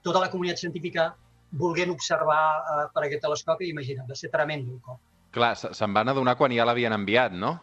tota 0.05 0.21
la 0.23 0.29
comunitat 0.31 0.61
científica 0.61 1.09
volent 1.51 1.91
observar 1.91 2.41
eh, 2.61 2.87
per 2.93 3.03
aquest 3.05 3.21
telescopi, 3.23 3.69
imagina't, 3.71 4.07
va 4.09 4.15
ser 4.15 4.31
tremendo 4.31 4.79
cop. 4.85 4.99
Clar, 5.35 5.55
se- 5.59 5.73
se'n 5.75 5.93
van 5.93 6.09
adonar 6.09 6.37
quan 6.39 6.51
ja 6.55 6.65
l'havien 6.67 6.93
enviat, 6.95 7.33
no? 7.35 7.57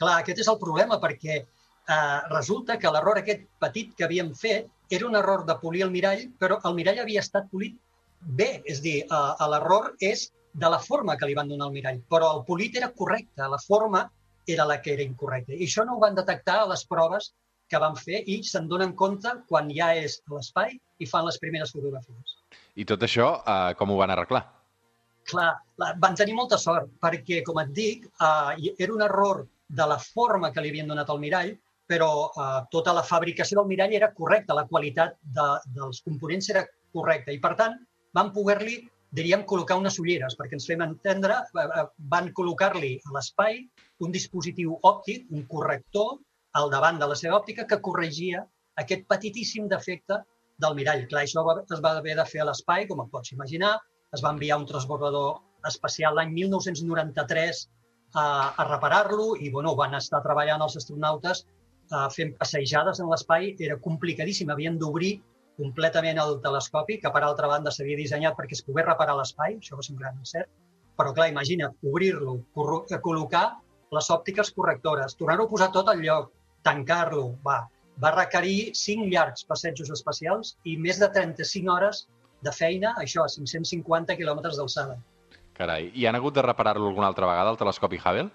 Clar, 0.00 0.18
aquest 0.20 0.42
és 0.42 0.48
el 0.50 0.58
problema, 0.58 0.98
perquè 1.02 1.36
eh, 1.38 2.20
resulta 2.32 2.78
que 2.78 2.90
l'error 2.90 3.20
aquest 3.20 3.44
petit 3.62 3.92
que 3.98 4.06
havíem 4.08 4.32
fet 4.34 4.70
era 4.90 5.06
un 5.06 5.16
error 5.16 5.44
de 5.46 5.56
polir 5.60 5.84
el 5.86 5.92
mirall, 5.94 6.26
però 6.40 6.58
el 6.64 6.74
mirall 6.78 7.02
havia 7.04 7.22
estat 7.24 7.46
polit 7.52 7.76
bé, 8.20 8.62
és 8.64 8.80
a 8.80 8.86
dir, 8.88 8.98
eh, 9.04 9.48
l'error 9.52 9.92
és 10.00 10.28
de 10.54 10.70
la 10.70 10.78
forma 10.78 11.16
que 11.18 11.26
li 11.26 11.34
van 11.34 11.48
donar 11.50 11.68
al 11.68 11.76
mirall, 11.76 12.02
però 12.10 12.32
el 12.38 12.44
polit 12.48 12.76
era 12.78 12.92
correcte, 12.92 13.46
la 13.50 13.58
forma 13.58 14.04
era 14.46 14.66
la 14.68 14.80
que 14.82 14.92
era 14.94 15.02
incorrecta. 15.02 15.54
I 15.54 15.66
això 15.66 15.84
no 15.86 15.96
ho 15.96 16.02
van 16.02 16.14
detectar 16.14 16.60
a 16.62 16.68
les 16.70 16.84
proves 16.86 17.32
que 17.70 17.80
van 17.80 17.96
fer 17.96 18.20
i 18.30 18.40
se'n 18.44 18.68
donen 18.68 18.92
compte 18.94 19.30
quan 19.48 19.70
ja 19.72 19.92
és 19.96 20.18
a 20.28 20.34
l'espai 20.34 20.76
i 21.00 21.08
fan 21.08 21.24
les 21.26 21.38
primeres 21.40 21.72
fotografies. 21.72 22.36
I 22.76 22.84
tot 22.84 23.02
això, 23.02 23.30
eh, 23.40 23.74
com 23.78 23.90
ho 23.90 23.96
van 23.98 24.12
arreglar? 24.14 24.44
Clar, 25.24 25.50
la, 25.80 25.94
van 25.98 26.14
tenir 26.14 26.34
molta 26.36 26.58
sort, 26.60 26.90
perquè, 27.00 27.40
com 27.46 27.58
et 27.62 27.72
dic, 27.72 28.06
eh, 28.20 28.74
era 28.76 28.92
un 28.92 29.02
error 29.02 29.46
de 29.68 29.86
la 29.88 29.98
forma 29.98 30.50
que 30.52 30.62
li 30.62 30.72
havien 30.72 30.90
donat 30.90 31.10
al 31.10 31.20
mirall, 31.22 31.54
però 31.88 32.10
eh, 32.30 32.60
tota 32.72 32.94
la 32.96 33.04
fabricació 33.04 33.60
del 33.60 33.70
mirall 33.70 33.94
era 33.96 34.12
correcta, 34.16 34.56
la 34.56 34.66
qualitat 34.68 35.16
de, 35.36 35.46
dels 35.76 36.00
components 36.06 36.50
era 36.52 36.64
correcta 36.94 37.32
i, 37.32 37.40
per 37.40 37.54
tant, 37.60 37.78
van 38.16 38.30
poder-li, 38.34 38.78
diríem, 39.14 39.44
col·locar 39.48 39.78
unes 39.80 39.98
ulleres, 40.02 40.36
perquè 40.38 40.56
ens 40.58 40.68
fem 40.70 40.84
entendre, 40.84 41.40
eh, 41.44 41.66
eh, 41.66 41.86
van 42.14 42.30
col·locar-li 42.36 42.94
a 43.04 43.16
l'espai 43.16 43.60
un 44.04 44.14
dispositiu 44.14 44.78
òptic, 44.82 45.28
un 45.30 45.46
corrector, 45.50 46.18
al 46.54 46.70
davant 46.70 47.00
de 47.00 47.08
la 47.10 47.16
seva 47.18 47.40
òptica 47.40 47.66
que 47.66 47.80
corregia 47.82 48.44
aquest 48.80 49.08
petitíssim 49.10 49.66
defecte 49.70 50.20
del 50.62 50.76
mirall. 50.78 51.06
Clar, 51.10 51.24
això 51.24 51.42
es 51.62 51.82
va 51.82 51.96
haver 51.98 52.14
de 52.18 52.26
fer 52.30 52.42
a 52.42 52.48
l'espai, 52.50 52.86
com 52.86 53.02
et 53.02 53.10
pots 53.10 53.32
imaginar, 53.34 53.74
es 54.14 54.22
va 54.22 54.30
enviar 54.34 54.60
un 54.60 54.66
transbordador 54.68 55.40
espacial 55.66 56.14
l'any 56.14 56.30
1993 56.36 57.64
a, 58.14 58.54
a 58.56 58.64
reparar-lo 58.68 59.34
i 59.36 59.50
bueno, 59.50 59.74
van 59.78 59.94
estar 59.98 60.22
treballant 60.24 60.62
els 60.64 60.76
astronautes 60.80 61.44
uh, 61.44 62.08
fent 62.14 62.34
passejades 62.38 63.00
en 63.02 63.10
l'espai. 63.10 63.52
Era 63.68 63.78
complicadíssim, 63.82 64.50
havien 64.54 64.78
d'obrir 64.78 65.16
completament 65.58 66.18
el 66.18 66.38
telescopi, 66.42 66.98
que 67.02 67.10
per 67.14 67.22
altra 67.22 67.50
banda 67.50 67.72
s'havia 67.74 67.98
dissenyat 67.98 68.38
perquè 68.38 68.56
es 68.58 68.64
pogués 68.66 68.86
reparar 68.88 69.18
l'espai, 69.18 69.58
això 69.60 69.78
va 69.78 69.86
ser 69.86 69.94
un 69.94 70.00
gran 70.02 70.16
encert. 70.22 70.50
Però 70.98 71.12
clar, 71.14 71.28
imagina't, 71.30 71.74
obrir-lo, 71.90 72.38
col·locar 72.54 73.46
les 73.94 74.10
òptiques 74.10 74.50
correctores, 74.54 75.14
tornar-ho 75.18 75.46
a 75.46 75.50
posar 75.50 75.70
tot 75.74 75.90
al 75.90 76.02
lloc, 76.02 76.30
tancar-lo, 76.66 77.26
va, 77.46 77.60
va 78.02 78.12
requerir 78.14 78.72
cinc 78.78 79.10
llargs 79.12 79.46
passejos 79.46 79.90
espacials 79.94 80.54
i 80.64 80.76
més 80.86 80.98
de 81.02 81.10
35 81.14 81.74
hores 81.74 82.06
de 82.46 82.52
feina, 82.52 82.94
això, 83.02 83.24
a 83.24 83.30
550 83.30 84.16
quilòmetres 84.18 84.58
d'alçada. 84.60 84.98
Carai, 85.54 85.90
i 85.94 86.06
han 86.06 86.18
hagut 86.18 86.34
de 86.34 86.42
reparar-lo 86.42 86.88
alguna 86.90 87.06
altra 87.12 87.28
vegada, 87.30 87.52
el 87.54 87.60
telescopi 87.60 88.00
Hubble? 88.02 88.30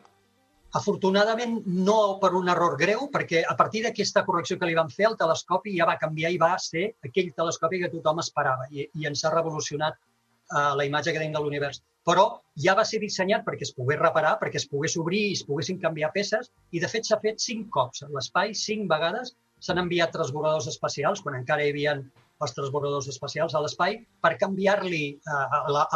Afortunadament, 0.79 1.55
no 1.87 1.97
per 2.21 2.29
un 2.37 2.49
error 2.53 2.75
greu, 2.77 3.07
perquè 3.13 3.41
a 3.41 3.55
partir 3.57 3.81
d'aquesta 3.83 4.21
correcció 4.27 4.59
que 4.59 4.69
li 4.69 4.77
van 4.77 4.91
fer, 4.93 5.07
el 5.09 5.17
telescopi 5.17 5.73
ja 5.77 5.87
va 5.89 5.97
canviar 6.03 6.29
i 6.31 6.37
va 6.41 6.51
ser 6.61 6.85
aquell 7.07 7.31
telescopi 7.41 7.81
que 7.81 7.89
tothom 7.95 8.21
esperava 8.23 8.67
i, 8.69 8.85
i 9.01 9.09
ens 9.09 9.25
ha 9.25 9.33
revolucionat 9.33 9.97
uh, 9.97 10.75
la 10.77 10.85
imatge 10.85 11.11
que 11.11 11.17
tenim 11.17 11.33
de 11.33 11.41
l'univers. 11.41 11.81
Però 12.05 12.27
ja 12.65 12.77
va 12.77 12.85
ser 12.85 13.01
dissenyat 13.01 13.43
perquè 13.47 13.65
es 13.65 13.73
pogués 13.75 13.99
reparar, 13.99 14.37
perquè 14.43 14.61
es 14.61 14.69
pogués 14.69 14.95
obrir 15.01 15.23
i 15.31 15.35
es 15.39 15.43
poguessin 15.49 15.81
canviar 15.81 16.13
peces, 16.13 16.53
i 16.71 16.79
de 16.79 16.91
fet 16.93 17.09
s'ha 17.09 17.19
fet 17.25 17.41
cinc 17.43 17.67
cops. 17.73 18.05
A 18.05 18.11
l'espai, 18.13 18.53
cinc 18.53 18.87
vegades, 18.93 19.33
s'han 19.59 19.81
enviat 19.81 20.13
transbordadors 20.15 20.69
espacials, 20.71 21.25
quan 21.25 21.41
encara 21.41 21.65
hi 21.65 21.73
havia 21.73 21.97
els 22.45 22.55
transbordadors 22.55 23.09
espacials 23.11 23.55
a 23.55 23.61
l'espai 23.63 23.99
per 24.23 24.35
canviar-li 24.41 25.03
eh, 25.17 25.45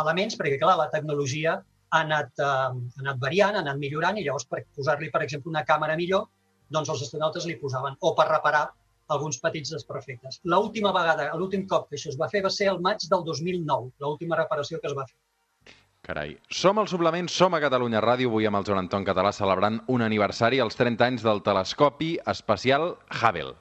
elements, 0.01 0.37
perquè, 0.39 0.59
clar, 0.61 0.75
la 0.79 0.89
tecnologia 0.93 1.57
ha 1.57 2.01
anat, 2.01 2.31
eh, 2.39 2.45
ha 2.45 3.03
anat 3.05 3.19
variant, 3.23 3.57
ha 3.57 3.65
anat 3.65 3.81
millorant, 3.81 4.19
i 4.19 4.25
llavors 4.27 4.47
per 4.49 4.63
posar-li, 4.75 5.11
per 5.13 5.23
exemple, 5.25 5.51
una 5.53 5.65
càmera 5.67 5.97
millor, 5.99 6.27
doncs 6.73 6.89
els 6.93 7.03
astronautes 7.07 7.47
li 7.47 7.59
posaven, 7.61 7.99
o 8.01 8.13
per 8.17 8.29
reparar 8.31 8.65
alguns 9.13 9.39
petits 9.43 9.73
desperfectes. 9.75 10.39
L'última 10.47 10.93
vegada, 10.95 11.29
l'últim 11.37 11.67
cop 11.67 11.89
que 11.89 11.99
això 11.99 12.11
es 12.11 12.19
va 12.19 12.31
fer 12.31 12.43
va 12.45 12.51
ser 12.53 12.71
el 12.71 12.81
maig 12.81 13.03
del 13.11 13.25
2009, 13.27 13.91
l'última 14.03 14.39
reparació 14.39 14.79
que 14.79 14.89
es 14.91 14.97
va 14.97 15.07
fer. 15.07 15.17
Carai. 16.03 16.33
Som 16.51 16.81
al 16.81 16.89
Suplement, 16.91 17.29
som 17.31 17.53
a 17.55 17.61
Catalunya 17.63 18.01
Ràdio, 18.03 18.27
avui 18.27 18.47
amb 18.49 18.59
el 18.59 18.65
Joan 18.67 18.81
Anton 18.81 19.05
Català 19.07 19.31
celebrant 19.31 19.79
un 19.87 20.03
aniversari, 20.03 20.59
els 20.59 20.75
30 20.75 21.07
anys 21.07 21.23
del 21.23 21.39
telescopi 21.47 22.17
espacial 22.27 22.97
Hubble. 23.21 23.55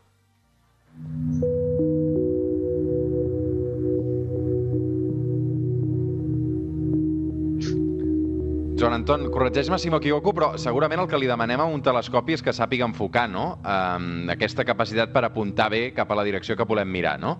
Joan 8.83 8.97
Anton, 8.97 9.29
corregeix-me 9.31 9.77
si 9.79 9.91
m'equivoco, 9.95 10.33
però 10.35 10.47
segurament 10.59 10.99
el 10.99 11.07
que 11.07 11.19
li 11.23 11.29
demanem 11.31 11.61
a 11.62 11.69
un 11.71 11.85
telescopi 11.87 12.35
és 12.35 12.41
que 12.43 12.51
sàpiga 12.51 12.83
enfocar, 12.89 13.29
no? 13.31 13.45
Um, 13.62 14.07
aquesta 14.33 14.65
capacitat 14.67 15.12
per 15.15 15.21
apuntar 15.23 15.69
bé 15.71 15.83
cap 15.95 16.11
a 16.11 16.17
la 16.19 16.25
direcció 16.27 16.57
que 16.59 16.67
volem 16.67 16.91
mirar, 16.91 17.12
no? 17.23 17.37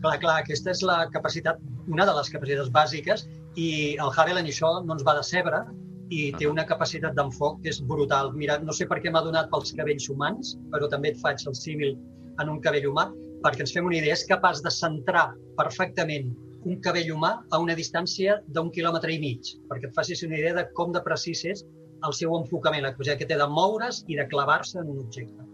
Clar, 0.00 0.14
clar, 0.22 0.38
aquesta 0.40 0.72
és 0.72 0.80
la 0.88 1.10
capacitat, 1.12 1.60
una 1.92 2.06
de 2.08 2.14
les 2.16 2.32
capacitats 2.32 2.72
bàsiques, 2.72 3.26
i 3.60 3.68
el 4.00 4.14
Hubble 4.14 4.40
en 4.40 4.48
això 4.48 4.70
no 4.86 4.96
ens 4.96 5.04
va 5.04 5.18
decebre 5.18 5.60
i 6.08 6.30
té 6.40 6.48
una 6.48 6.64
capacitat 6.64 7.20
d'enfoc 7.20 7.60
que 7.60 7.68
és 7.74 7.82
brutal. 7.92 8.32
Mira, 8.32 8.56
no 8.64 8.72
sé 8.72 8.88
per 8.88 9.02
què 9.04 9.12
m'ha 9.12 9.20
donat 9.28 9.52
pels 9.52 9.74
cabells 9.76 10.08
humans, 10.08 10.54
però 10.72 10.88
també 10.88 11.12
et 11.12 11.20
faig 11.20 11.44
el 11.52 11.58
símil 11.58 11.98
en 12.40 12.48
un 12.48 12.64
cabell 12.64 12.88
humà, 12.94 13.10
perquè 13.44 13.66
ens 13.66 13.76
fem 13.76 13.92
una 13.92 14.00
idea, 14.00 14.16
és 14.16 14.24
capaç 14.24 14.64
de 14.64 14.72
centrar 14.72 15.34
perfectament 15.60 16.32
un 16.64 16.78
cabell 16.84 17.10
humà 17.14 17.32
a 17.50 17.60
una 17.62 17.74
distància 17.78 18.38
d'un 18.54 18.70
quilòmetre 18.74 19.12
i 19.14 19.20
mig, 19.22 19.54
perquè 19.70 19.90
et 19.90 19.96
facis 19.96 20.22
una 20.26 20.38
idea 20.38 20.54
de 20.58 20.66
com 20.78 20.92
de 20.94 21.02
precís 21.04 21.44
és 21.48 21.64
el 22.06 22.14
seu 22.18 22.34
enfocament, 22.36 22.82
la 22.84 22.92
capacitat 22.94 23.20
que 23.20 23.28
té 23.30 23.38
de 23.38 23.48
moure's 23.48 24.02
i 24.08 24.18
de 24.18 24.26
clavar-se 24.30 24.80
en 24.80 24.90
un 24.94 25.04
objecte. 25.04 25.46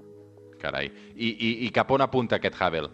Carai. 0.62 0.88
I, 1.14 1.28
i, 1.28 1.50
I 1.66 1.68
cap 1.74 1.92
on 1.94 2.02
apunta 2.04 2.38
aquest 2.38 2.56
Hubble? 2.58 2.90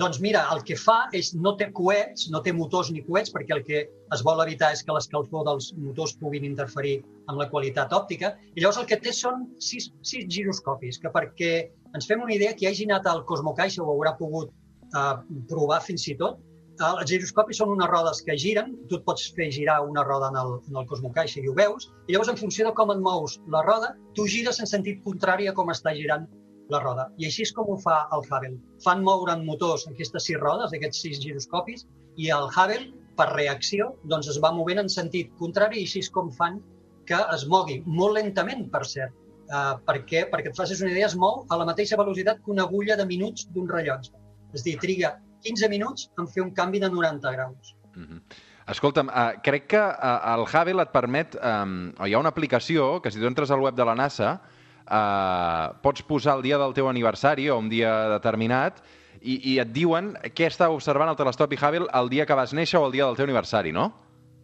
Doncs 0.00 0.20
mira, 0.22 0.44
el 0.54 0.60
que 0.62 0.76
fa 0.78 1.08
és 1.18 1.32
no 1.34 1.56
té 1.58 1.66
coets, 1.74 2.28
no 2.30 2.40
té 2.44 2.52
motors 2.54 2.92
ni 2.94 3.02
coets, 3.06 3.32
perquè 3.34 3.56
el 3.56 3.64
que 3.66 3.80
es 4.14 4.22
vol 4.26 4.38
evitar 4.44 4.70
és 4.74 4.84
que 4.86 4.94
l'escalfor 4.94 5.42
dels 5.48 5.72
motors 5.82 6.14
puguin 6.20 6.46
interferir 6.46 7.00
amb 7.26 7.40
la 7.40 7.48
qualitat 7.50 7.92
òptica. 7.96 8.36
I 8.54 8.62
llavors 8.62 8.78
el 8.82 8.86
que 8.90 9.00
té 9.02 9.14
són 9.16 9.48
sis, 9.58 9.88
sis 10.06 10.28
giroscopis, 10.30 11.00
que 11.02 11.10
perquè 11.10 11.50
ens 11.96 12.06
fem 12.06 12.22
una 12.22 12.36
idea, 12.36 12.54
que 12.54 12.70
hagi 12.70 12.86
anat 12.86 13.08
al 13.10 13.24
Cosmocaixa 13.26 13.82
ho 13.82 13.90
haurà 13.90 14.14
pogut 14.18 14.54
eh, 14.94 15.16
provar 15.50 15.80
fins 15.82 16.06
i 16.06 16.14
tot, 16.22 16.38
els 16.80 17.10
giroscopis 17.10 17.60
són 17.60 17.72
unes 17.74 17.88
rodes 17.90 18.22
que 18.24 18.36
giren, 18.40 18.72
tu 18.88 18.98
et 18.98 19.04
pots 19.04 19.26
fer 19.36 19.50
girar 19.52 19.80
una 19.86 20.04
roda 20.06 20.30
en 20.32 20.38
el, 20.40 20.52
en 20.70 20.78
el 20.80 20.86
Cosmocaixa 20.88 21.42
i 21.42 21.48
ho 21.50 21.54
veus, 21.56 21.90
i 22.08 22.14
llavors 22.14 22.32
en 22.32 22.40
funció 22.40 22.66
de 22.68 22.72
com 22.76 22.92
et 22.94 23.02
mous 23.04 23.36
la 23.54 23.62
roda, 23.66 23.92
tu 24.16 24.26
gires 24.34 24.60
en 24.60 24.70
sentit 24.70 25.02
contrari 25.04 25.48
a 25.50 25.54
com 25.56 25.72
està 25.74 25.92
girant 25.96 26.26
la 26.70 26.80
roda. 26.80 27.08
I 27.18 27.26
així 27.28 27.44
és 27.44 27.52
com 27.52 27.68
ho 27.68 27.76
fa 27.82 28.00
el 28.16 28.24
Hubble. 28.24 28.56
Fan 28.84 29.04
moure 29.04 29.34
en 29.36 29.44
motors 29.46 29.86
aquestes 29.90 30.28
sis 30.30 30.38
rodes, 30.40 30.72
aquests 30.72 31.04
sis 31.04 31.20
giroscopis, 31.22 31.86
i 32.16 32.30
el 32.34 32.48
Hubble, 32.48 32.92
per 33.18 33.28
reacció, 33.34 33.90
doncs 34.08 34.30
es 34.32 34.38
va 34.40 34.52
movent 34.56 34.80
en 34.84 34.92
sentit 34.92 35.32
contrari 35.40 35.80
i 35.80 35.88
així 35.88 36.04
és 36.06 36.12
com 36.14 36.30
fan 36.32 36.60
que 37.08 37.18
es 37.34 37.44
mogui, 37.50 37.80
molt 37.86 38.16
lentament, 38.16 38.68
per 38.72 38.86
cert. 38.88 39.16
Uh, 39.50 39.74
perquè, 39.82 40.28
perquè 40.30 40.52
et 40.52 40.56
facis 40.56 40.78
una 40.84 40.92
idea, 40.92 41.08
es 41.10 41.16
mou 41.18 41.42
a 41.50 41.56
la 41.58 41.66
mateixa 41.66 41.98
velocitat 41.98 42.38
que 42.44 42.52
una 42.54 42.68
agulla 42.68 42.94
de 42.96 43.06
minuts 43.08 43.48
d'un 43.50 43.66
rellotge. 43.68 44.14
És 44.54 44.62
a 44.62 44.66
dir, 44.68 44.76
triga 44.78 45.16
15 45.42 45.68
minuts 45.72 46.08
en 46.18 46.28
fer 46.28 46.44
un 46.44 46.54
canvi 46.54 46.80
de 46.82 46.90
90 46.90 47.32
graus. 47.36 47.74
Mm 47.94 48.06
-hmm. 48.06 48.46
Escolta'm, 48.70 49.08
uh, 49.08 49.40
crec 49.42 49.66
que 49.66 49.80
uh, 49.80 50.34
el 50.34 50.46
Hubble 50.46 50.82
et 50.82 50.92
permet... 50.92 51.36
Um, 51.42 51.92
o 51.98 52.06
hi 52.06 52.14
ha 52.14 52.18
una 52.18 52.30
aplicació 52.30 53.00
que 53.02 53.10
si 53.10 53.18
tu 53.18 53.26
entres 53.26 53.50
al 53.50 53.60
web 53.60 53.74
de 53.74 53.84
la 53.84 53.94
NASA 53.94 54.40
uh, 54.86 55.80
pots 55.82 56.02
posar 56.02 56.36
el 56.36 56.42
dia 56.42 56.58
del 56.58 56.74
teu 56.76 56.88
aniversari 56.88 57.48
o 57.50 57.58
un 57.58 57.68
dia 57.68 58.08
determinat 58.18 58.82
i, 59.20 59.52
i 59.52 59.58
et 59.58 59.72
diuen 59.72 60.14
què 60.36 60.46
està 60.46 60.70
observant 60.70 61.10
el 61.10 61.16
telescopi 61.16 61.58
Hubble 61.58 61.88
el 61.92 62.08
dia 62.12 62.26
que 62.26 62.38
vas 62.38 62.54
néixer 62.56 62.78
o 62.78 62.86
el 62.86 62.92
dia 62.92 63.06
del 63.06 63.16
teu 63.16 63.24
aniversari, 63.24 63.72
no? 63.72 63.90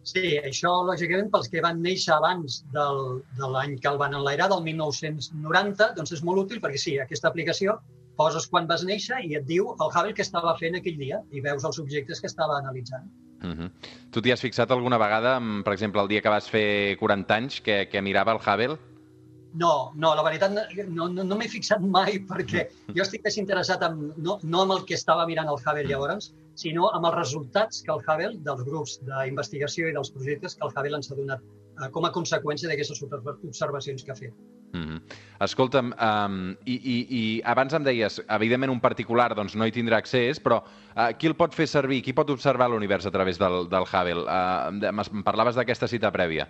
Sí, 0.07 0.37
això, 0.39 0.71
lògicament, 0.87 1.27
pels 1.33 1.49
que 1.51 1.61
van 1.63 1.81
néixer 1.83 2.13
abans 2.15 2.61
del, 2.71 2.99
de 3.35 3.47
l'any 3.51 3.73
que 3.83 3.89
el 3.91 3.97
van 3.99 4.15
enlairar, 4.15 4.47
del 4.53 4.61
1990, 4.63 5.89
doncs 5.97 6.13
és 6.15 6.21
molt 6.23 6.45
útil 6.45 6.61
perquè 6.63 6.79
sí, 6.79 6.93
aquesta 7.03 7.27
aplicació 7.27 7.75
poses 8.17 8.47
quan 8.51 8.67
vas 8.67 8.83
néixer 8.87 9.21
i 9.25 9.35
et 9.39 9.45
diu 9.47 9.71
el 9.75 9.87
Hubble 9.87 10.13
que 10.17 10.25
estava 10.25 10.55
fent 10.59 10.77
aquell 10.79 10.97
dia 10.99 11.21
i 11.31 11.43
veus 11.45 11.65
els 11.69 11.79
objectes 11.83 12.21
que 12.21 12.29
estava 12.31 12.57
analitzant. 12.57 13.07
Uh 13.37 13.53
-huh. 13.53 13.71
Tu 14.11 14.21
t'hi 14.21 14.31
has 14.31 14.41
fixat 14.41 14.71
alguna 14.71 14.97
vegada, 14.97 15.39
per 15.63 15.73
exemple, 15.73 16.01
el 16.01 16.07
dia 16.07 16.21
que 16.21 16.29
vas 16.29 16.49
fer 16.49 16.97
40 16.97 17.35
anys, 17.35 17.61
que, 17.61 17.87
que 17.89 18.01
mirava 18.01 18.31
el 18.33 18.39
Hubble? 18.39 18.77
No, 19.53 19.91
no, 19.95 20.13
la 20.15 20.23
veritat 20.23 20.51
no, 20.51 21.07
no, 21.09 21.23
no 21.23 21.35
m'he 21.37 21.47
fixat 21.47 21.81
mai 21.81 22.19
perquè 22.29 22.67
jo 22.95 23.01
estic 23.01 23.23
més 23.23 23.37
interessat 23.37 23.81
en, 23.81 24.13
no, 24.17 24.39
no 24.43 24.61
amb 24.61 24.75
el 24.75 24.83
que 24.85 24.93
estava 24.93 25.25
mirant 25.25 25.47
el 25.47 25.57
Hubble 25.57 25.87
llavors, 25.87 26.33
sinó 26.55 26.89
amb 26.89 27.05
els 27.05 27.15
resultats 27.15 27.81
que 27.85 27.93
el 27.93 28.03
Hubble, 28.03 28.37
dels 28.49 28.63
grups 28.67 28.99
d'investigació 29.07 29.89
i 29.89 29.95
dels 29.97 30.11
projectes 30.11 30.55
que 30.55 30.67
el 30.67 30.73
Hubble 30.75 30.99
ens 30.99 31.11
ha 31.11 31.15
donat 31.15 31.41
eh, 31.41 31.89
com 31.95 32.05
a 32.05 32.11
conseqüència 32.11 32.69
d'aquestes 32.69 33.03
observacions 33.03 34.03
que 34.03 34.11
ha 34.11 34.19
fet. 34.19 34.33
Mm 34.73 34.83
-hmm. 34.83 35.01
Escolta'm, 35.39 35.93
um, 36.01 36.55
i, 36.65 36.73
i, 36.73 36.95
i 37.19 37.41
abans 37.45 37.73
em 37.73 37.83
deies, 37.83 38.21
evidentment 38.27 38.71
un 38.71 38.79
particular 38.81 39.35
doncs, 39.35 39.55
no 39.55 39.65
hi 39.65 39.71
tindrà 39.71 39.97
accés, 39.97 40.39
però 40.39 40.63
uh, 40.63 41.11
qui 41.17 41.27
el 41.27 41.35
pot 41.35 41.53
fer 41.53 41.67
servir? 41.67 42.01
Qui 42.03 42.13
pot 42.13 42.29
observar 42.29 42.69
l'univers 42.69 43.05
a 43.05 43.11
través 43.11 43.37
del, 43.37 43.69
del 43.69 43.85
Hubble? 43.85 44.25
Uh, 44.25 45.11
em 45.13 45.23
parlaves 45.23 45.55
d'aquesta 45.55 45.87
cita 45.87 46.11
prèvia. 46.11 46.47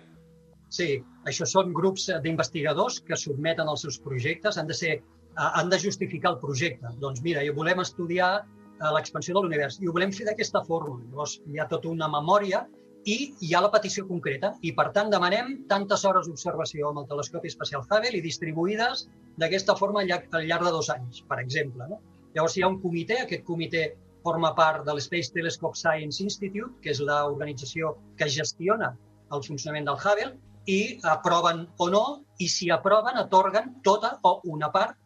Sí, 0.68 1.02
això 1.24 1.46
són 1.46 1.72
grups 1.72 2.10
d'investigadors 2.22 3.00
que 3.00 3.16
sotmeten 3.16 3.68
els 3.68 3.80
seus 3.80 3.98
projectes, 3.98 4.58
han 4.58 4.66
de 4.66 4.74
ser 4.74 4.98
uh, 5.36 5.50
han 5.54 5.68
de 5.68 5.78
justificar 5.78 6.32
el 6.32 6.38
projecte. 6.38 6.88
Doncs 6.98 7.22
mira, 7.22 7.44
volem 7.54 7.80
estudiar 7.80 8.44
uh, 8.44 8.90
l'expansió 8.94 9.34
de 9.34 9.44
l'univers 9.44 9.80
i 9.80 9.88
ho 9.88 9.92
volem 9.92 10.12
fer 10.12 10.26
d'aquesta 10.26 10.64
forma. 10.64 10.98
Llavors, 11.10 11.40
hi 11.46 11.58
ha 11.58 11.68
tota 11.68 11.88
una 11.88 12.08
memòria 12.08 12.66
i 13.06 13.16
hi 13.40 13.54
ha 13.54 13.62
la 13.62 13.70
petició 13.72 14.04
concreta 14.08 14.52
i, 14.62 14.72
per 14.74 14.88
tant, 14.96 15.10
demanem 15.12 15.54
tantes 15.70 16.04
hores 16.04 16.26
d'observació 16.26 16.90
amb 16.90 17.02
el 17.02 17.08
telescopi 17.12 17.50
espacial 17.52 17.84
Hubble 17.86 18.18
i 18.18 18.24
distribuïdes 18.24 19.06
d'aquesta 19.38 19.76
forma 19.78 20.02
al 20.02 20.10
llarg, 20.10 20.28
al 20.34 20.48
llarg 20.48 20.66
de 20.66 20.74
dos 20.74 20.90
anys, 20.90 21.22
per 21.28 21.38
exemple. 21.42 21.86
No? 21.88 22.00
Llavors 22.34 22.56
hi 22.56 22.64
ha 22.64 22.68
un 22.68 22.80
comitè, 22.82 23.22
aquest 23.22 23.44
comitè 23.46 23.84
forma 24.24 24.52
part 24.54 24.84
de 24.84 24.94
l'Space 24.96 25.32
Telescope 25.32 25.78
Science 25.78 26.22
Institute, 26.22 26.74
que 26.82 26.92
és 26.92 27.00
l'organització 27.00 27.94
que 28.18 28.28
gestiona 28.28 28.92
el 29.32 29.44
funcionament 29.46 29.88
del 29.88 29.98
Hubble, 30.02 30.34
i 30.68 30.98
aproven 31.08 31.64
o 31.80 31.88
no 31.88 32.04
i 32.44 32.48
si 32.52 32.68
aproven, 32.70 33.16
atorguen 33.16 33.78
tota 33.84 34.18
o 34.28 34.40
una 34.44 34.68
part 34.72 34.98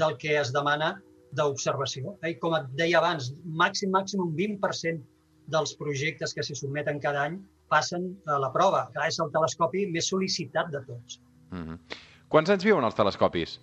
del 0.00 0.16
que 0.16 0.38
es 0.40 0.52
demana 0.54 0.94
d'observació. 1.36 2.16
Eh? 2.24 2.38
Com 2.40 2.56
et 2.56 2.70
deia 2.78 2.98
abans, 3.02 3.32
màxim, 3.44 3.92
màxim 3.92 4.22
un 4.24 4.32
20% 4.38 5.02
dels 5.52 5.74
projectes 5.78 6.34
que 6.36 6.44
s'hi 6.46 6.56
sotmeten 6.58 7.00
cada 7.02 7.24
any 7.28 7.40
passen 7.70 8.10
a 8.26 8.38
la 8.42 8.50
prova. 8.54 8.86
Clar, 8.94 9.08
és 9.10 9.18
el 9.22 9.30
telescopi 9.34 9.86
més 9.94 10.10
sol·licitat 10.12 10.70
de 10.74 10.82
tots. 10.86 11.20
Mm 11.50 11.64
-hmm. 11.64 11.98
Quants 12.28 12.50
anys 12.50 12.64
viuen 12.64 12.84
els 12.84 12.94
telescopis? 12.94 13.58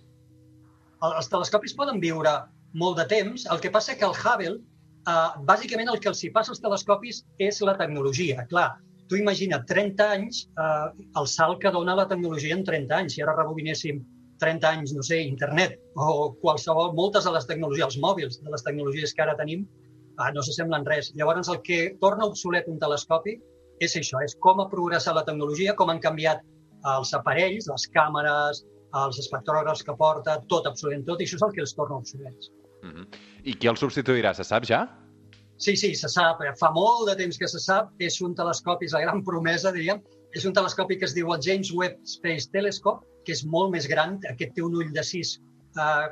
El, 1.02 1.12
els 1.12 1.28
telescopis 1.28 1.74
poden 1.74 2.00
viure 2.00 2.34
molt 2.72 2.98
de 2.98 3.06
temps, 3.06 3.46
el 3.52 3.60
que 3.60 3.70
passa 3.70 3.96
que 3.96 4.04
el 4.04 4.12
Hubble, 4.12 4.58
eh, 5.08 5.30
bàsicament 5.48 5.88
el 5.88 6.00
que 6.00 6.10
els 6.12 6.22
hi 6.24 6.30
passa 6.30 6.52
als 6.52 6.60
telescopis 6.60 7.24
és 7.38 7.60
la 7.60 7.76
tecnologia. 7.76 8.44
Clar, 8.52 8.68
tu 9.08 9.16
imagina't 9.16 9.64
30 9.66 10.10
anys, 10.18 10.48
eh, 10.58 11.04
el 11.16 11.26
salt 11.26 11.62
que 11.62 11.70
dona 11.70 11.96
la 11.96 12.06
tecnologia 12.08 12.54
en 12.54 12.64
30 12.64 12.96
anys. 12.96 13.14
Si 13.14 13.22
ara 13.22 13.36
rebobinéssim 13.36 14.04
30 14.38 14.68
anys, 14.68 14.94
no 14.94 15.02
sé, 15.02 15.20
internet 15.22 15.78
o 15.96 16.34
qualsevol, 16.42 16.92
moltes 16.94 17.24
de 17.24 17.32
les 17.34 17.46
tecnologies, 17.46 17.86
els 17.86 17.98
mòbils 17.98 18.40
de 18.42 18.50
les 18.50 18.62
tecnologies 18.62 19.14
que 19.14 19.24
ara 19.24 19.36
tenim, 19.36 19.66
ah, 20.18 20.30
no 20.34 20.42
s'assemblen 20.42 20.86
res. 20.86 21.12
Llavors, 21.18 21.48
el 21.48 21.62
que 21.66 21.80
torna 22.02 22.26
obsolet 22.28 22.68
un 22.68 22.78
telescopi 22.82 23.38
és 23.84 23.94
això, 23.96 24.22
és 24.26 24.34
com 24.42 24.60
ha 24.60 24.68
progressat 24.70 25.16
la 25.16 25.24
tecnologia, 25.26 25.74
com 25.78 25.90
han 25.92 26.02
canviat 26.02 26.42
els 26.94 27.12
aparells, 27.14 27.68
les 27.70 27.88
càmeres, 27.94 28.64
els 28.98 29.18
espectrògrafs 29.22 29.84
que 29.84 29.94
porta, 29.98 30.38
tot, 30.50 30.66
absolutament 30.66 31.06
tot, 31.06 31.20
i 31.20 31.28
això 31.28 31.38
és 31.38 31.44
el 31.46 31.54
que 31.54 31.62
els 31.66 31.74
torna 31.76 32.00
obsolets. 32.00 32.50
Mm 32.82 32.94
-hmm. 32.94 33.06
I 33.44 33.54
qui 33.54 33.68
el 33.68 33.76
substituirà, 33.76 34.34
se 34.34 34.44
sap 34.44 34.64
ja? 34.64 34.86
Sí, 35.58 35.76
sí, 35.76 35.94
se 35.94 36.08
sap. 36.08 36.38
Fa 36.60 36.70
molt 36.70 37.08
de 37.08 37.16
temps 37.16 37.38
que 37.38 37.48
se 37.48 37.58
sap. 37.58 37.90
És 37.98 38.20
un 38.20 38.34
telescopi, 38.34 38.86
és 38.86 38.92
la 38.92 39.00
gran 39.00 39.24
promesa, 39.24 39.72
diríem. 39.72 40.00
És 40.32 40.44
un 40.44 40.52
telescopi 40.52 40.98
que 40.98 41.04
es 41.04 41.14
diu 41.14 41.32
el 41.34 41.42
James 41.42 41.72
Webb 41.72 41.98
Space 42.04 42.48
Telescope, 42.52 43.04
que 43.24 43.32
és 43.32 43.44
molt 43.44 43.72
més 43.72 43.88
gran. 43.90 44.20
Aquest 44.30 44.54
té 44.54 44.62
un 44.62 44.76
ull 44.76 44.92
de 44.92 45.02
6 45.02 45.40
uh, 45.76 46.06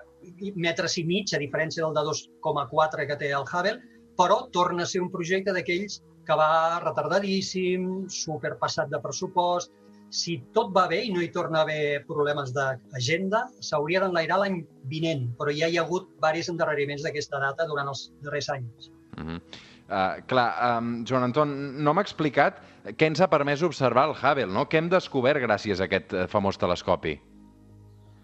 metres 0.57 0.99
i 0.99 1.05
mig, 1.05 1.33
a 1.33 1.39
diferència 1.39 1.85
del 1.85 1.95
de 1.95 2.01
2,4 2.01 3.07
que 3.07 3.17
té 3.17 3.31
el 3.31 3.47
Hubble, 3.47 3.79
però 4.19 4.47
torna 4.53 4.85
a 4.85 4.91
ser 4.91 5.03
un 5.05 5.11
projecte 5.13 5.53
d'aquells 5.53 6.01
que 6.27 6.37
va 6.39 6.81
retardadíssim, 6.83 8.07
superpassat 8.11 8.91
de 8.91 9.01
pressupost, 9.03 9.71
si 10.11 10.37
tot 10.55 10.73
va 10.75 10.87
bé 10.91 11.01
i 11.07 11.13
no 11.13 11.23
hi 11.23 11.31
torna 11.35 11.61
a 11.61 11.67
haver 11.67 12.05
problemes 12.07 12.53
d'agenda, 12.55 13.47
s'hauria 13.61 14.03
d'enlairar 14.05 14.39
l'any 14.43 14.61
vinent, 14.91 15.29
però 15.39 15.55
ja 15.55 15.69
hi 15.69 15.79
ha 15.79 15.85
hagut 15.85 16.09
diversos 16.15 16.53
endarreriments 16.55 17.07
d'aquesta 17.07 17.41
data 17.43 17.67
durant 17.67 17.91
els 17.93 18.11
darrers 18.23 18.49
anys. 18.55 18.91
Mm 19.17 19.27
-hmm. 19.27 19.41
uh, 19.89 20.27
clar, 20.27 20.49
um, 20.79 21.05
Joan 21.05 21.23
Anton, 21.23 21.85
no 21.85 21.95
m'ha 21.95 22.03
explicat 22.03 22.63
què 22.85 23.07
ens 23.07 23.21
ha 23.21 23.29
permès 23.29 23.63
observar 23.63 24.09
el 24.09 24.15
Hubble, 24.15 24.53
no? 24.53 24.67
Què 24.67 24.79
hem 24.79 24.89
descobert 24.89 25.41
gràcies 25.43 25.81
a 25.81 25.85
aquest 25.85 26.13
uh, 26.13 26.27
famós 26.27 26.59
telescopi? 26.59 27.21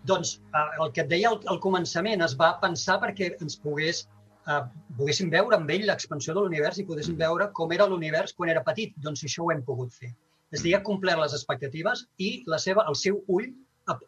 Doncs 0.04 0.40
uh, 0.54 0.84
el 0.84 0.92
que 0.92 1.02
et 1.02 1.08
deia 1.08 1.28
al, 1.28 1.40
al 1.46 1.60
començament 1.60 2.22
es 2.22 2.36
va 2.38 2.58
pensar 2.60 3.00
perquè 3.00 3.36
ens 3.40 3.56
pogués 3.56 4.08
uh, 4.48 4.62
poguéssim 4.98 5.30
veure 5.32 5.58
amb 5.58 5.70
ell 5.74 5.86
l'expansió 5.88 6.34
de 6.36 6.44
l'univers 6.44 6.78
i 6.80 6.86
poguéssim 6.88 7.18
veure 7.18 7.48
com 7.58 7.72
era 7.76 7.88
l'univers 7.90 8.34
quan 8.38 8.52
era 8.52 8.64
petit. 8.66 8.94
Doncs 9.06 9.24
això 9.28 9.46
ho 9.46 9.52
hem 9.54 9.62
pogut 9.66 9.92
fer. 9.94 10.12
És 10.52 10.60
a 10.60 10.64
dir, 10.66 10.74
ha 10.76 10.82
complert 10.84 11.20
les 11.22 11.34
expectatives 11.36 12.06
i 12.20 12.32
la 12.52 12.58
seva, 12.60 12.84
el 12.88 12.98
seu 13.00 13.22
ull 13.32 13.48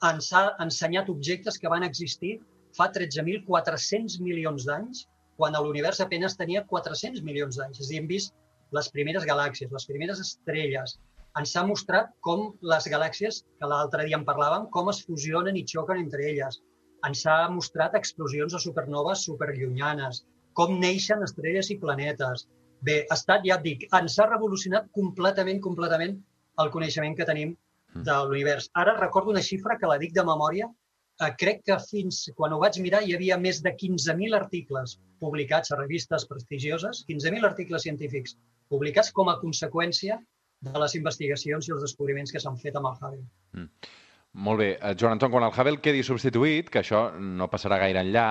ens 0.09 0.29
ha 0.33 0.45
ensenyat 0.63 1.09
objectes 1.11 1.57
que 1.59 1.71
van 1.73 1.87
existir 1.87 2.37
fa 2.77 2.91
13.400 2.93 4.21
milions 4.23 4.67
d'anys, 4.69 5.07
quan 5.39 5.57
l'univers 5.59 6.01
apenas 6.03 6.37
tenia 6.39 6.65
400 6.71 7.23
milions 7.27 7.59
d'anys. 7.59 7.81
És 7.81 7.89
a 7.89 7.91
dir, 7.91 8.01
hem 8.03 8.11
vist 8.11 8.35
les 8.75 8.91
primeres 8.91 9.27
galàxies, 9.31 9.73
les 9.73 9.87
primeres 9.89 10.21
estrelles. 10.23 10.99
Ens 11.39 11.55
ha 11.57 11.65
mostrat 11.67 12.13
com 12.27 12.53
les 12.73 12.87
galàxies, 12.91 13.41
que 13.59 13.71
l'altre 13.71 14.07
dia 14.07 14.19
en 14.21 14.27
parlàvem, 14.27 14.69
com 14.75 14.91
es 14.93 15.03
fusionen 15.07 15.57
i 15.59 15.65
xoquen 15.71 16.03
entre 16.03 16.29
elles. 16.31 16.61
Ens 17.09 17.25
ha 17.29 17.39
mostrat 17.53 17.97
explosions 17.99 18.55
de 18.57 18.61
supernoves 18.63 19.25
superllunyanes, 19.29 20.23
com 20.59 20.79
neixen 20.81 21.25
estrelles 21.27 21.71
i 21.75 21.79
planetes. 21.83 22.47
Bé, 22.85 23.01
ha 23.09 23.19
estat, 23.19 23.45
ja 23.49 23.59
et 23.59 23.67
dic, 23.67 23.85
ens 23.99 24.17
ha 24.19 24.29
revolucionat 24.31 24.89
completament, 24.99 25.61
completament 25.65 26.17
el 26.63 26.71
coneixement 26.75 27.17
que 27.19 27.27
tenim 27.29 27.53
mm. 27.55 28.05
de 28.09 28.17
l'univers. 28.29 28.71
Ara 28.85 28.97
recordo 29.01 29.33
una 29.35 29.45
xifra 29.45 29.79
que 29.81 29.91
la 29.91 29.99
dic 30.03 30.15
de 30.17 30.25
memòria, 30.27 30.69
eh, 30.69 31.33
crec 31.41 31.65
que 31.71 31.79
fins 31.89 32.21
quan 32.39 32.55
ho 32.55 32.61
vaig 32.63 32.79
mirar 32.85 33.03
hi 33.05 33.17
havia 33.17 33.41
més 33.41 33.63
de 33.65 33.73
15.000 33.83 34.39
articles 34.39 34.99
publicats 35.25 35.73
a 35.73 35.81
revistes 35.81 36.29
prestigioses, 36.31 37.05
15.000 37.11 37.51
articles 37.51 37.89
científics 37.89 38.37
publicats 38.73 39.13
com 39.17 39.33
a 39.33 39.39
conseqüència 39.43 40.21
de 40.65 40.81
les 40.81 40.95
investigacions 41.01 41.69
i 41.69 41.75
els 41.77 41.85
descobriments 41.85 42.33
que 42.33 42.41
s'han 42.41 42.61
fet 42.61 42.77
amb 42.81 42.91
el 42.91 42.99
Hubble. 43.01 43.25
Mm. 43.59 43.95
Molt 44.35 44.59
bé. 44.59 44.71
Eh, 44.81 44.95
Joan 44.99 45.15
Anton, 45.15 45.31
quan 45.31 45.47
el 45.47 45.55
Hubble 45.55 45.81
quedi 45.83 46.03
substituït, 46.03 46.71
que 46.71 46.83
això 46.83 47.07
no 47.15 47.47
passarà 47.51 47.79
gaire 47.79 48.03
enllà, 48.03 48.29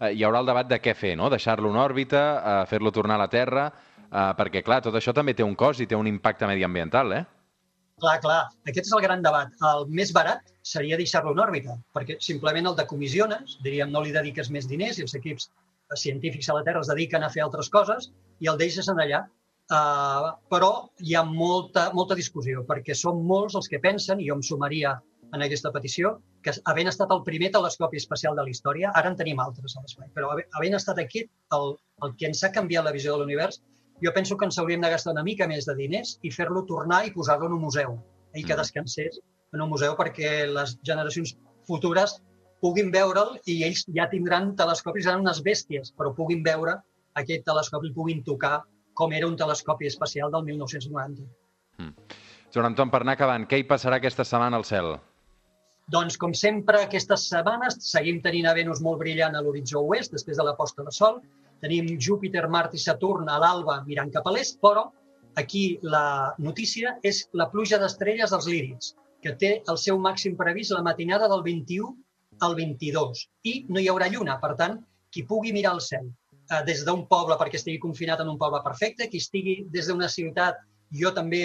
eh, 0.00 0.10
hi 0.12 0.24
haurà 0.26 0.40
el 0.42 0.50
debat 0.50 0.68
de 0.70 0.80
què 0.82 0.94
fer, 0.98 1.14
no? 1.16 1.30
Deixar-lo 1.30 1.70
en 1.70 1.78
òrbita, 1.78 2.22
eh, 2.36 2.66
fer-lo 2.66 2.90
tornar 2.92 3.16
a 3.16 3.24
la 3.24 3.30
Terra, 3.30 3.72
perquè, 4.14 4.60
clar, 4.62 4.76
tot 4.78 4.94
això 4.94 5.10
també 5.10 5.32
té 5.34 5.42
un 5.42 5.56
cost 5.58 5.80
i 5.80 5.88
té 5.90 5.96
un 5.98 6.06
impacte 6.06 6.46
mediambiental, 6.46 7.12
eh? 7.16 7.24
Clar, 7.98 8.20
clar. 8.22 8.42
Aquest 8.62 8.86
és 8.86 8.92
el 8.94 9.00
gran 9.02 9.22
debat. 9.22 9.48
El 9.70 9.88
més 9.88 10.12
barat 10.14 10.52
seria 10.62 10.98
deixar-lo 11.00 11.32
en 11.34 11.40
òrbita, 11.42 11.74
perquè 11.96 12.20
simplement 12.22 12.68
el 12.70 12.76
decomissiones, 12.78 13.56
diríem, 13.64 13.90
no 13.90 14.04
li 14.04 14.12
dediques 14.14 14.50
més 14.54 14.68
diners 14.70 15.00
i 15.00 15.06
els 15.06 15.16
equips 15.18 15.48
científics 15.98 16.48
a 16.48 16.54
la 16.58 16.62
Terra 16.62 16.84
es 16.84 16.90
dediquen 16.92 17.24
a 17.24 17.30
fer 17.30 17.42
altres 17.42 17.70
coses 17.70 18.12
i 18.38 18.50
el 18.52 18.60
deixes 18.60 18.88
en 18.88 19.02
allà. 19.02 19.24
Uh, 19.72 20.34
però 20.52 20.90
hi 21.00 21.14
ha 21.16 21.24
molta, 21.24 21.88
molta 21.96 22.14
discussió, 22.14 22.62
perquè 22.68 22.94
són 22.94 23.22
molts 23.24 23.54
els 23.56 23.70
que 23.72 23.80
pensen, 23.80 24.20
i 24.20 24.28
jo 24.28 24.36
em 24.36 24.42
sumaria 24.44 24.92
en 25.34 25.42
aquesta 25.42 25.72
petició, 25.74 26.14
que 26.44 26.52
havent 26.70 26.90
estat 26.90 27.12
el 27.14 27.22
primer 27.26 27.50
telescopi 27.54 27.98
espacial 28.00 28.36
de 28.38 28.44
la 28.46 28.52
història, 28.52 28.92
ara 28.94 29.10
en 29.10 29.16
tenim 29.18 29.40
altres 29.42 29.76
a 29.76 29.82
l'espai, 29.82 30.10
però 30.14 30.32
havent 30.34 30.78
estat 30.78 31.00
aquest 31.02 31.30
el, 31.56 31.72
el 32.06 32.14
que 32.18 32.28
ens 32.30 32.42
ha 32.44 32.52
canviat 32.54 32.86
la 32.86 32.92
visió 32.94 33.14
de 33.14 33.22
l'univers, 33.22 33.60
jo 34.04 34.12
penso 34.14 34.36
que 34.36 34.46
ens 34.48 34.58
hauríem 34.58 34.82
de 34.84 34.90
gastar 34.90 35.14
una 35.14 35.24
mica 35.26 35.48
més 35.50 35.66
de 35.68 35.74
diners 35.78 36.18
i 36.22 36.32
fer-lo 36.34 36.64
tornar 36.68 37.04
i 37.06 37.12
posar-lo 37.14 37.48
en 37.50 37.56
un 37.58 37.64
museu 37.66 37.96
i 38.34 38.42
que 38.42 38.54
mm. 38.54 38.60
descansés 38.60 39.20
en 39.54 39.62
un 39.62 39.70
museu 39.70 39.94
perquè 39.98 40.46
les 40.50 40.76
generacions 40.86 41.36
futures 41.68 42.18
puguin 42.64 42.90
veure'l 42.94 43.36
i 43.50 43.62
ells 43.66 43.84
ja 43.96 44.08
tindran 44.10 44.54
telescopis, 44.58 45.06
seran 45.06 45.22
unes 45.22 45.42
bèsties, 45.46 45.92
però 45.96 46.14
puguin 46.16 46.42
veure 46.46 46.78
aquest 47.20 47.44
telescopi 47.46 47.92
puguin 47.94 48.22
tocar 48.26 48.62
com 48.94 49.12
era 49.12 49.26
un 49.26 49.36
telescopi 49.36 49.86
espacial 49.90 50.30
del 50.32 50.44
1990. 50.50 51.26
Mm. 51.78 52.22
Joan 52.54 52.70
Anton, 52.70 52.90
per 52.90 53.02
anar 53.02 53.16
acabant, 53.18 53.48
què 53.50 53.58
hi 53.58 53.66
passarà 53.66 53.98
aquesta 53.98 54.26
setmana 54.26 54.60
al 54.60 54.66
cel? 54.66 54.94
Doncs, 55.92 56.16
com 56.16 56.32
sempre, 56.32 56.80
aquestes 56.80 57.26
setmanes 57.28 57.76
seguim 57.84 58.20
tenint 58.24 58.46
a 58.48 58.54
Venus 58.56 58.80
molt 58.84 59.02
brillant 59.02 59.34
a 59.36 59.42
l'horitzó 59.44 59.82
oest, 59.84 60.14
després 60.16 60.38
de 60.40 60.46
la 60.46 60.54
posta 60.56 60.84
de 60.86 60.92
sol, 60.94 61.18
Tenim 61.64 61.86
Júpiter, 62.00 62.44
Mart 62.48 62.74
i 62.76 62.80
Saturn 62.80 63.28
a 63.32 63.38
l'alba 63.40 63.78
mirant 63.86 64.10
cap 64.12 64.26
a 64.28 64.32
l'est, 64.34 64.58
però 64.60 64.84
aquí 65.40 65.78
la 65.82 66.34
notícia 66.38 66.96
és 67.02 67.22
la 67.32 67.48
pluja 67.52 67.78
d'estrelles 67.80 68.32
als 68.32 68.48
lírids, 68.50 68.94
que 69.24 69.32
té 69.40 69.52
el 69.72 69.80
seu 69.80 70.00
màxim 70.00 70.36
previst 70.40 70.74
la 70.74 70.82
matinada 70.84 71.28
del 71.32 71.44
21 71.46 71.94
al 72.44 72.56
22. 72.58 73.24
I 73.50 73.54
no 73.68 73.80
hi 73.80 73.88
haurà 73.88 74.10
lluna, 74.12 74.36
per 74.42 74.54
tant, 74.60 74.78
qui 75.12 75.24
pugui 75.24 75.54
mirar 75.56 75.74
el 75.78 75.82
cel 75.84 76.06
eh, 76.08 76.62
des 76.68 76.84
d'un 76.84 77.06
poble 77.08 77.38
perquè 77.40 77.60
estigui 77.60 77.80
confinat 77.82 78.20
en 78.20 78.32
un 78.32 78.38
poble 78.38 78.60
perfecte, 78.64 79.08
qui 79.08 79.22
estigui 79.22 79.56
des 79.72 79.88
d'una 79.88 80.08
ciutat, 80.08 80.60
jo 80.92 81.12
també 81.16 81.44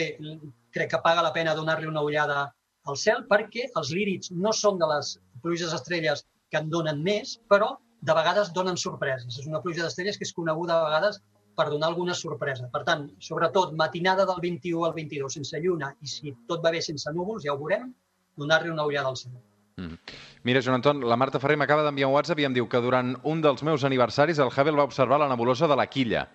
crec 0.75 0.91
que 0.91 1.03
paga 1.03 1.23
la 1.25 1.33
pena 1.35 1.55
donar-li 1.57 1.87
una 1.89 2.03
ullada 2.05 2.47
al 2.87 2.97
cel 2.97 3.25
perquè 3.29 3.67
els 3.79 3.91
lírids 3.95 4.31
no 4.31 4.53
són 4.55 4.79
de 4.79 4.87
les 4.93 5.17
pluges 5.43 5.73
estrelles 5.75 6.25
que 6.49 6.61
en 6.61 6.69
donen 6.69 7.03
més, 7.03 7.37
però 7.51 7.75
de 8.01 8.15
vegades 8.15 8.53
donen 8.55 8.77
sorpreses. 8.77 9.39
És 9.39 9.47
una 9.47 9.61
pluja 9.61 9.83
d'estrelles 9.83 10.17
que 10.17 10.25
és 10.27 10.33
coneguda 10.33 10.77
a 10.77 10.85
vegades 10.87 11.19
per 11.59 11.67
donar 11.69 11.89
alguna 11.91 12.15
sorpresa. 12.15 12.69
Per 12.71 12.85
tant, 12.87 13.09
sobretot, 13.19 13.75
matinada 13.75 14.25
del 14.29 14.39
21 14.45 14.85
al 14.87 14.95
22 14.95 15.35
sense 15.39 15.59
lluna 15.59 15.91
i 15.99 16.07
si 16.07 16.33
tot 16.47 16.63
va 16.63 16.71
bé 16.71 16.81
sense 16.81 17.11
núvols, 17.15 17.43
ja 17.43 17.53
ho 17.53 17.59
veurem, 17.59 17.91
donar-li 18.39 18.71
una 18.71 18.85
ullada 18.87 19.11
al 19.11 19.19
cel. 19.19 19.35
Mm. 19.79 19.99
Mira, 20.47 20.61
Joan 20.63 20.79
Anton, 20.79 21.03
la 21.07 21.17
Marta 21.19 21.39
Ferrer 21.39 21.57
m'acaba 21.59 21.83
d'enviar 21.83 22.07
un 22.07 22.15
WhatsApp 22.15 22.39
i 22.39 22.47
em 22.47 22.55
diu 22.55 22.67
que 22.71 22.81
durant 22.83 23.13
un 23.27 23.43
dels 23.43 23.63
meus 23.67 23.83
aniversaris 23.87 24.39
el 24.39 24.51
Hubble 24.51 24.79
va 24.79 24.87
observar 24.87 25.19
la 25.19 25.27
nebulosa 25.31 25.67
de 25.67 25.75
la 25.79 25.87
Quilla. 25.87 26.25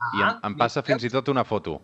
Ah, 0.00 0.10
I 0.16 0.22
em, 0.26 0.36
em 0.50 0.58
passa 0.58 0.82
fins 0.82 1.04
i 1.06 1.10
tot 1.12 1.28
una 1.30 1.44
foto. 1.44 1.78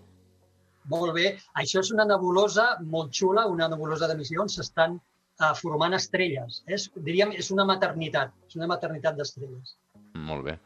Molt 0.92 1.14
bé. 1.16 1.32
Això 1.62 1.82
és 1.82 1.90
una 1.94 2.06
nebulosa 2.08 2.66
molt 2.94 3.14
xula, 3.18 3.46
una 3.50 3.68
nebulosa 3.72 4.08
d'emissions. 4.10 4.58
S'estan 4.58 4.98
uh, 4.98 5.52
formant 5.58 5.96
estrelles. 5.98 6.62
És, 6.66 6.88
diríem, 7.08 7.34
és 7.36 7.50
una 7.54 7.66
maternitat, 7.68 8.34
és 8.48 8.58
una 8.60 8.70
maternitat 8.70 9.18
d'estrelles. 9.18 9.74
Molt 10.28 10.46
bé. 10.46 10.56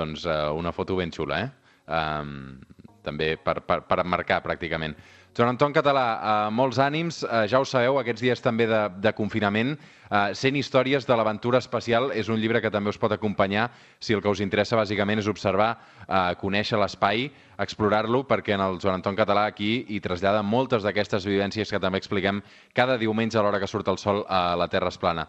Doncs 0.00 0.26
uh, 0.28 0.50
una 0.56 0.74
foto 0.76 0.98
ben 1.00 1.12
xula, 1.14 1.40
eh? 1.46 1.72
Um, 1.90 2.60
també 3.02 3.32
per, 3.40 3.60
per, 3.66 3.80
per 3.88 4.04
marcar 4.04 4.42
pràcticament. 4.44 4.94
Joan 5.36 5.52
Anton 5.52 5.72
Català, 5.72 6.04
eh, 6.18 6.50
molts 6.50 6.80
ànims, 6.82 7.20
eh, 7.22 7.44
ja 7.46 7.60
ho 7.60 7.64
sabeu, 7.64 8.00
aquests 8.00 8.22
dies 8.22 8.40
també 8.42 8.66
de, 8.66 8.80
de 8.98 9.12
confinament, 9.14 9.76
eh, 10.10 10.34
100 10.34 10.56
històries 10.58 11.06
de 11.06 11.16
l'aventura 11.16 11.60
espacial 11.62 12.10
és 12.10 12.28
un 12.28 12.40
llibre 12.40 12.60
que 12.60 12.70
també 12.70 12.90
us 12.90 12.98
pot 12.98 13.12
acompanyar 13.14 13.68
si 14.00 14.12
el 14.12 14.22
que 14.22 14.28
us 14.28 14.42
interessa 14.42 14.76
bàsicament 14.76 15.22
és 15.22 15.28
observar, 15.30 15.76
eh, 16.02 16.34
conèixer 16.40 16.80
l'espai, 16.80 17.28
explorar-lo, 17.62 18.24
perquè 18.26 18.56
en 18.56 18.64
el 18.64 18.80
Joan 18.82 18.98
Anton 18.98 19.14
Català 19.14 19.46
aquí 19.46 19.84
hi 19.88 20.00
trasllada 20.00 20.42
moltes 20.42 20.82
d'aquestes 20.82 21.26
vivències 21.26 21.70
que 21.70 21.78
també 21.78 22.02
expliquem 22.02 22.42
cada 22.74 22.98
diumenge 22.98 23.38
a 23.38 23.42
l'hora 23.42 23.60
que 23.60 23.70
surt 23.70 23.86
el 23.88 23.98
sol 23.98 24.24
a 24.28 24.56
la 24.58 24.66
Terra 24.68 24.90
es 24.90 24.98
plana. 24.98 25.28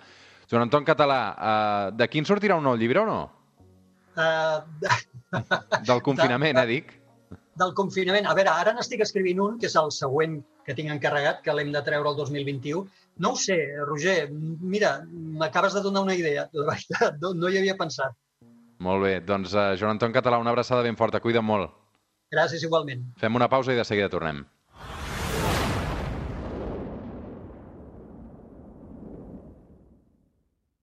Joan 0.49 0.63
Anton 0.63 0.83
Català, 0.83 1.21
eh, 1.37 1.91
de 1.93 2.09
quin 2.09 2.25
sortirà 2.25 2.57
un 2.57 2.65
nou 2.65 2.75
llibre 2.75 3.05
o 3.05 3.05
no? 3.05 3.21
Uh, 4.17 4.65
Del 5.87 6.01
confinament, 6.01 6.57
eh, 6.57 6.65
dic? 6.65 7.00
Del 7.59 7.73
confinament. 7.77 8.27
A 8.27 8.35
veure, 8.37 8.53
ara 8.53 8.73
n'estic 8.75 9.03
escrivint 9.03 9.41
un, 9.43 9.57
que 9.59 9.67
és 9.69 9.75
el 9.79 9.91
següent 9.95 10.39
que 10.65 10.75
tinc 10.77 10.93
encarregat, 10.93 11.41
que 11.45 11.55
l'hem 11.55 11.71
de 11.73 11.81
treure 11.85 12.13
el 12.13 12.17
2021. 12.19 12.85
No 13.23 13.33
ho 13.33 13.39
sé, 13.39 13.57
Roger, 13.87 14.29
mira, 14.31 14.93
m'acabes 15.41 15.75
de 15.75 15.83
donar 15.83 16.05
una 16.07 16.15
idea, 16.15 16.47
de 16.53 16.65
veritat, 16.69 17.19
no, 17.23 17.33
no 17.37 17.51
hi 17.51 17.59
havia 17.61 17.77
pensat. 17.79 18.15
Molt 18.81 19.03
bé, 19.05 19.13
doncs 19.25 19.53
eh, 19.53 19.67
Joan 19.77 19.97
Anton 19.97 20.15
Català, 20.15 20.39
una 20.41 20.53
abraçada 20.55 20.85
ben 20.85 20.97
forta, 20.97 21.21
cuida't 21.21 21.45
molt. 21.45 21.75
Gràcies 22.33 22.63
igualment. 22.65 23.03
Fem 23.19 23.35
una 23.35 23.49
pausa 23.51 23.75
i 23.75 23.77
de 23.77 23.85
seguida 23.85 24.09
tornem. 24.09 24.45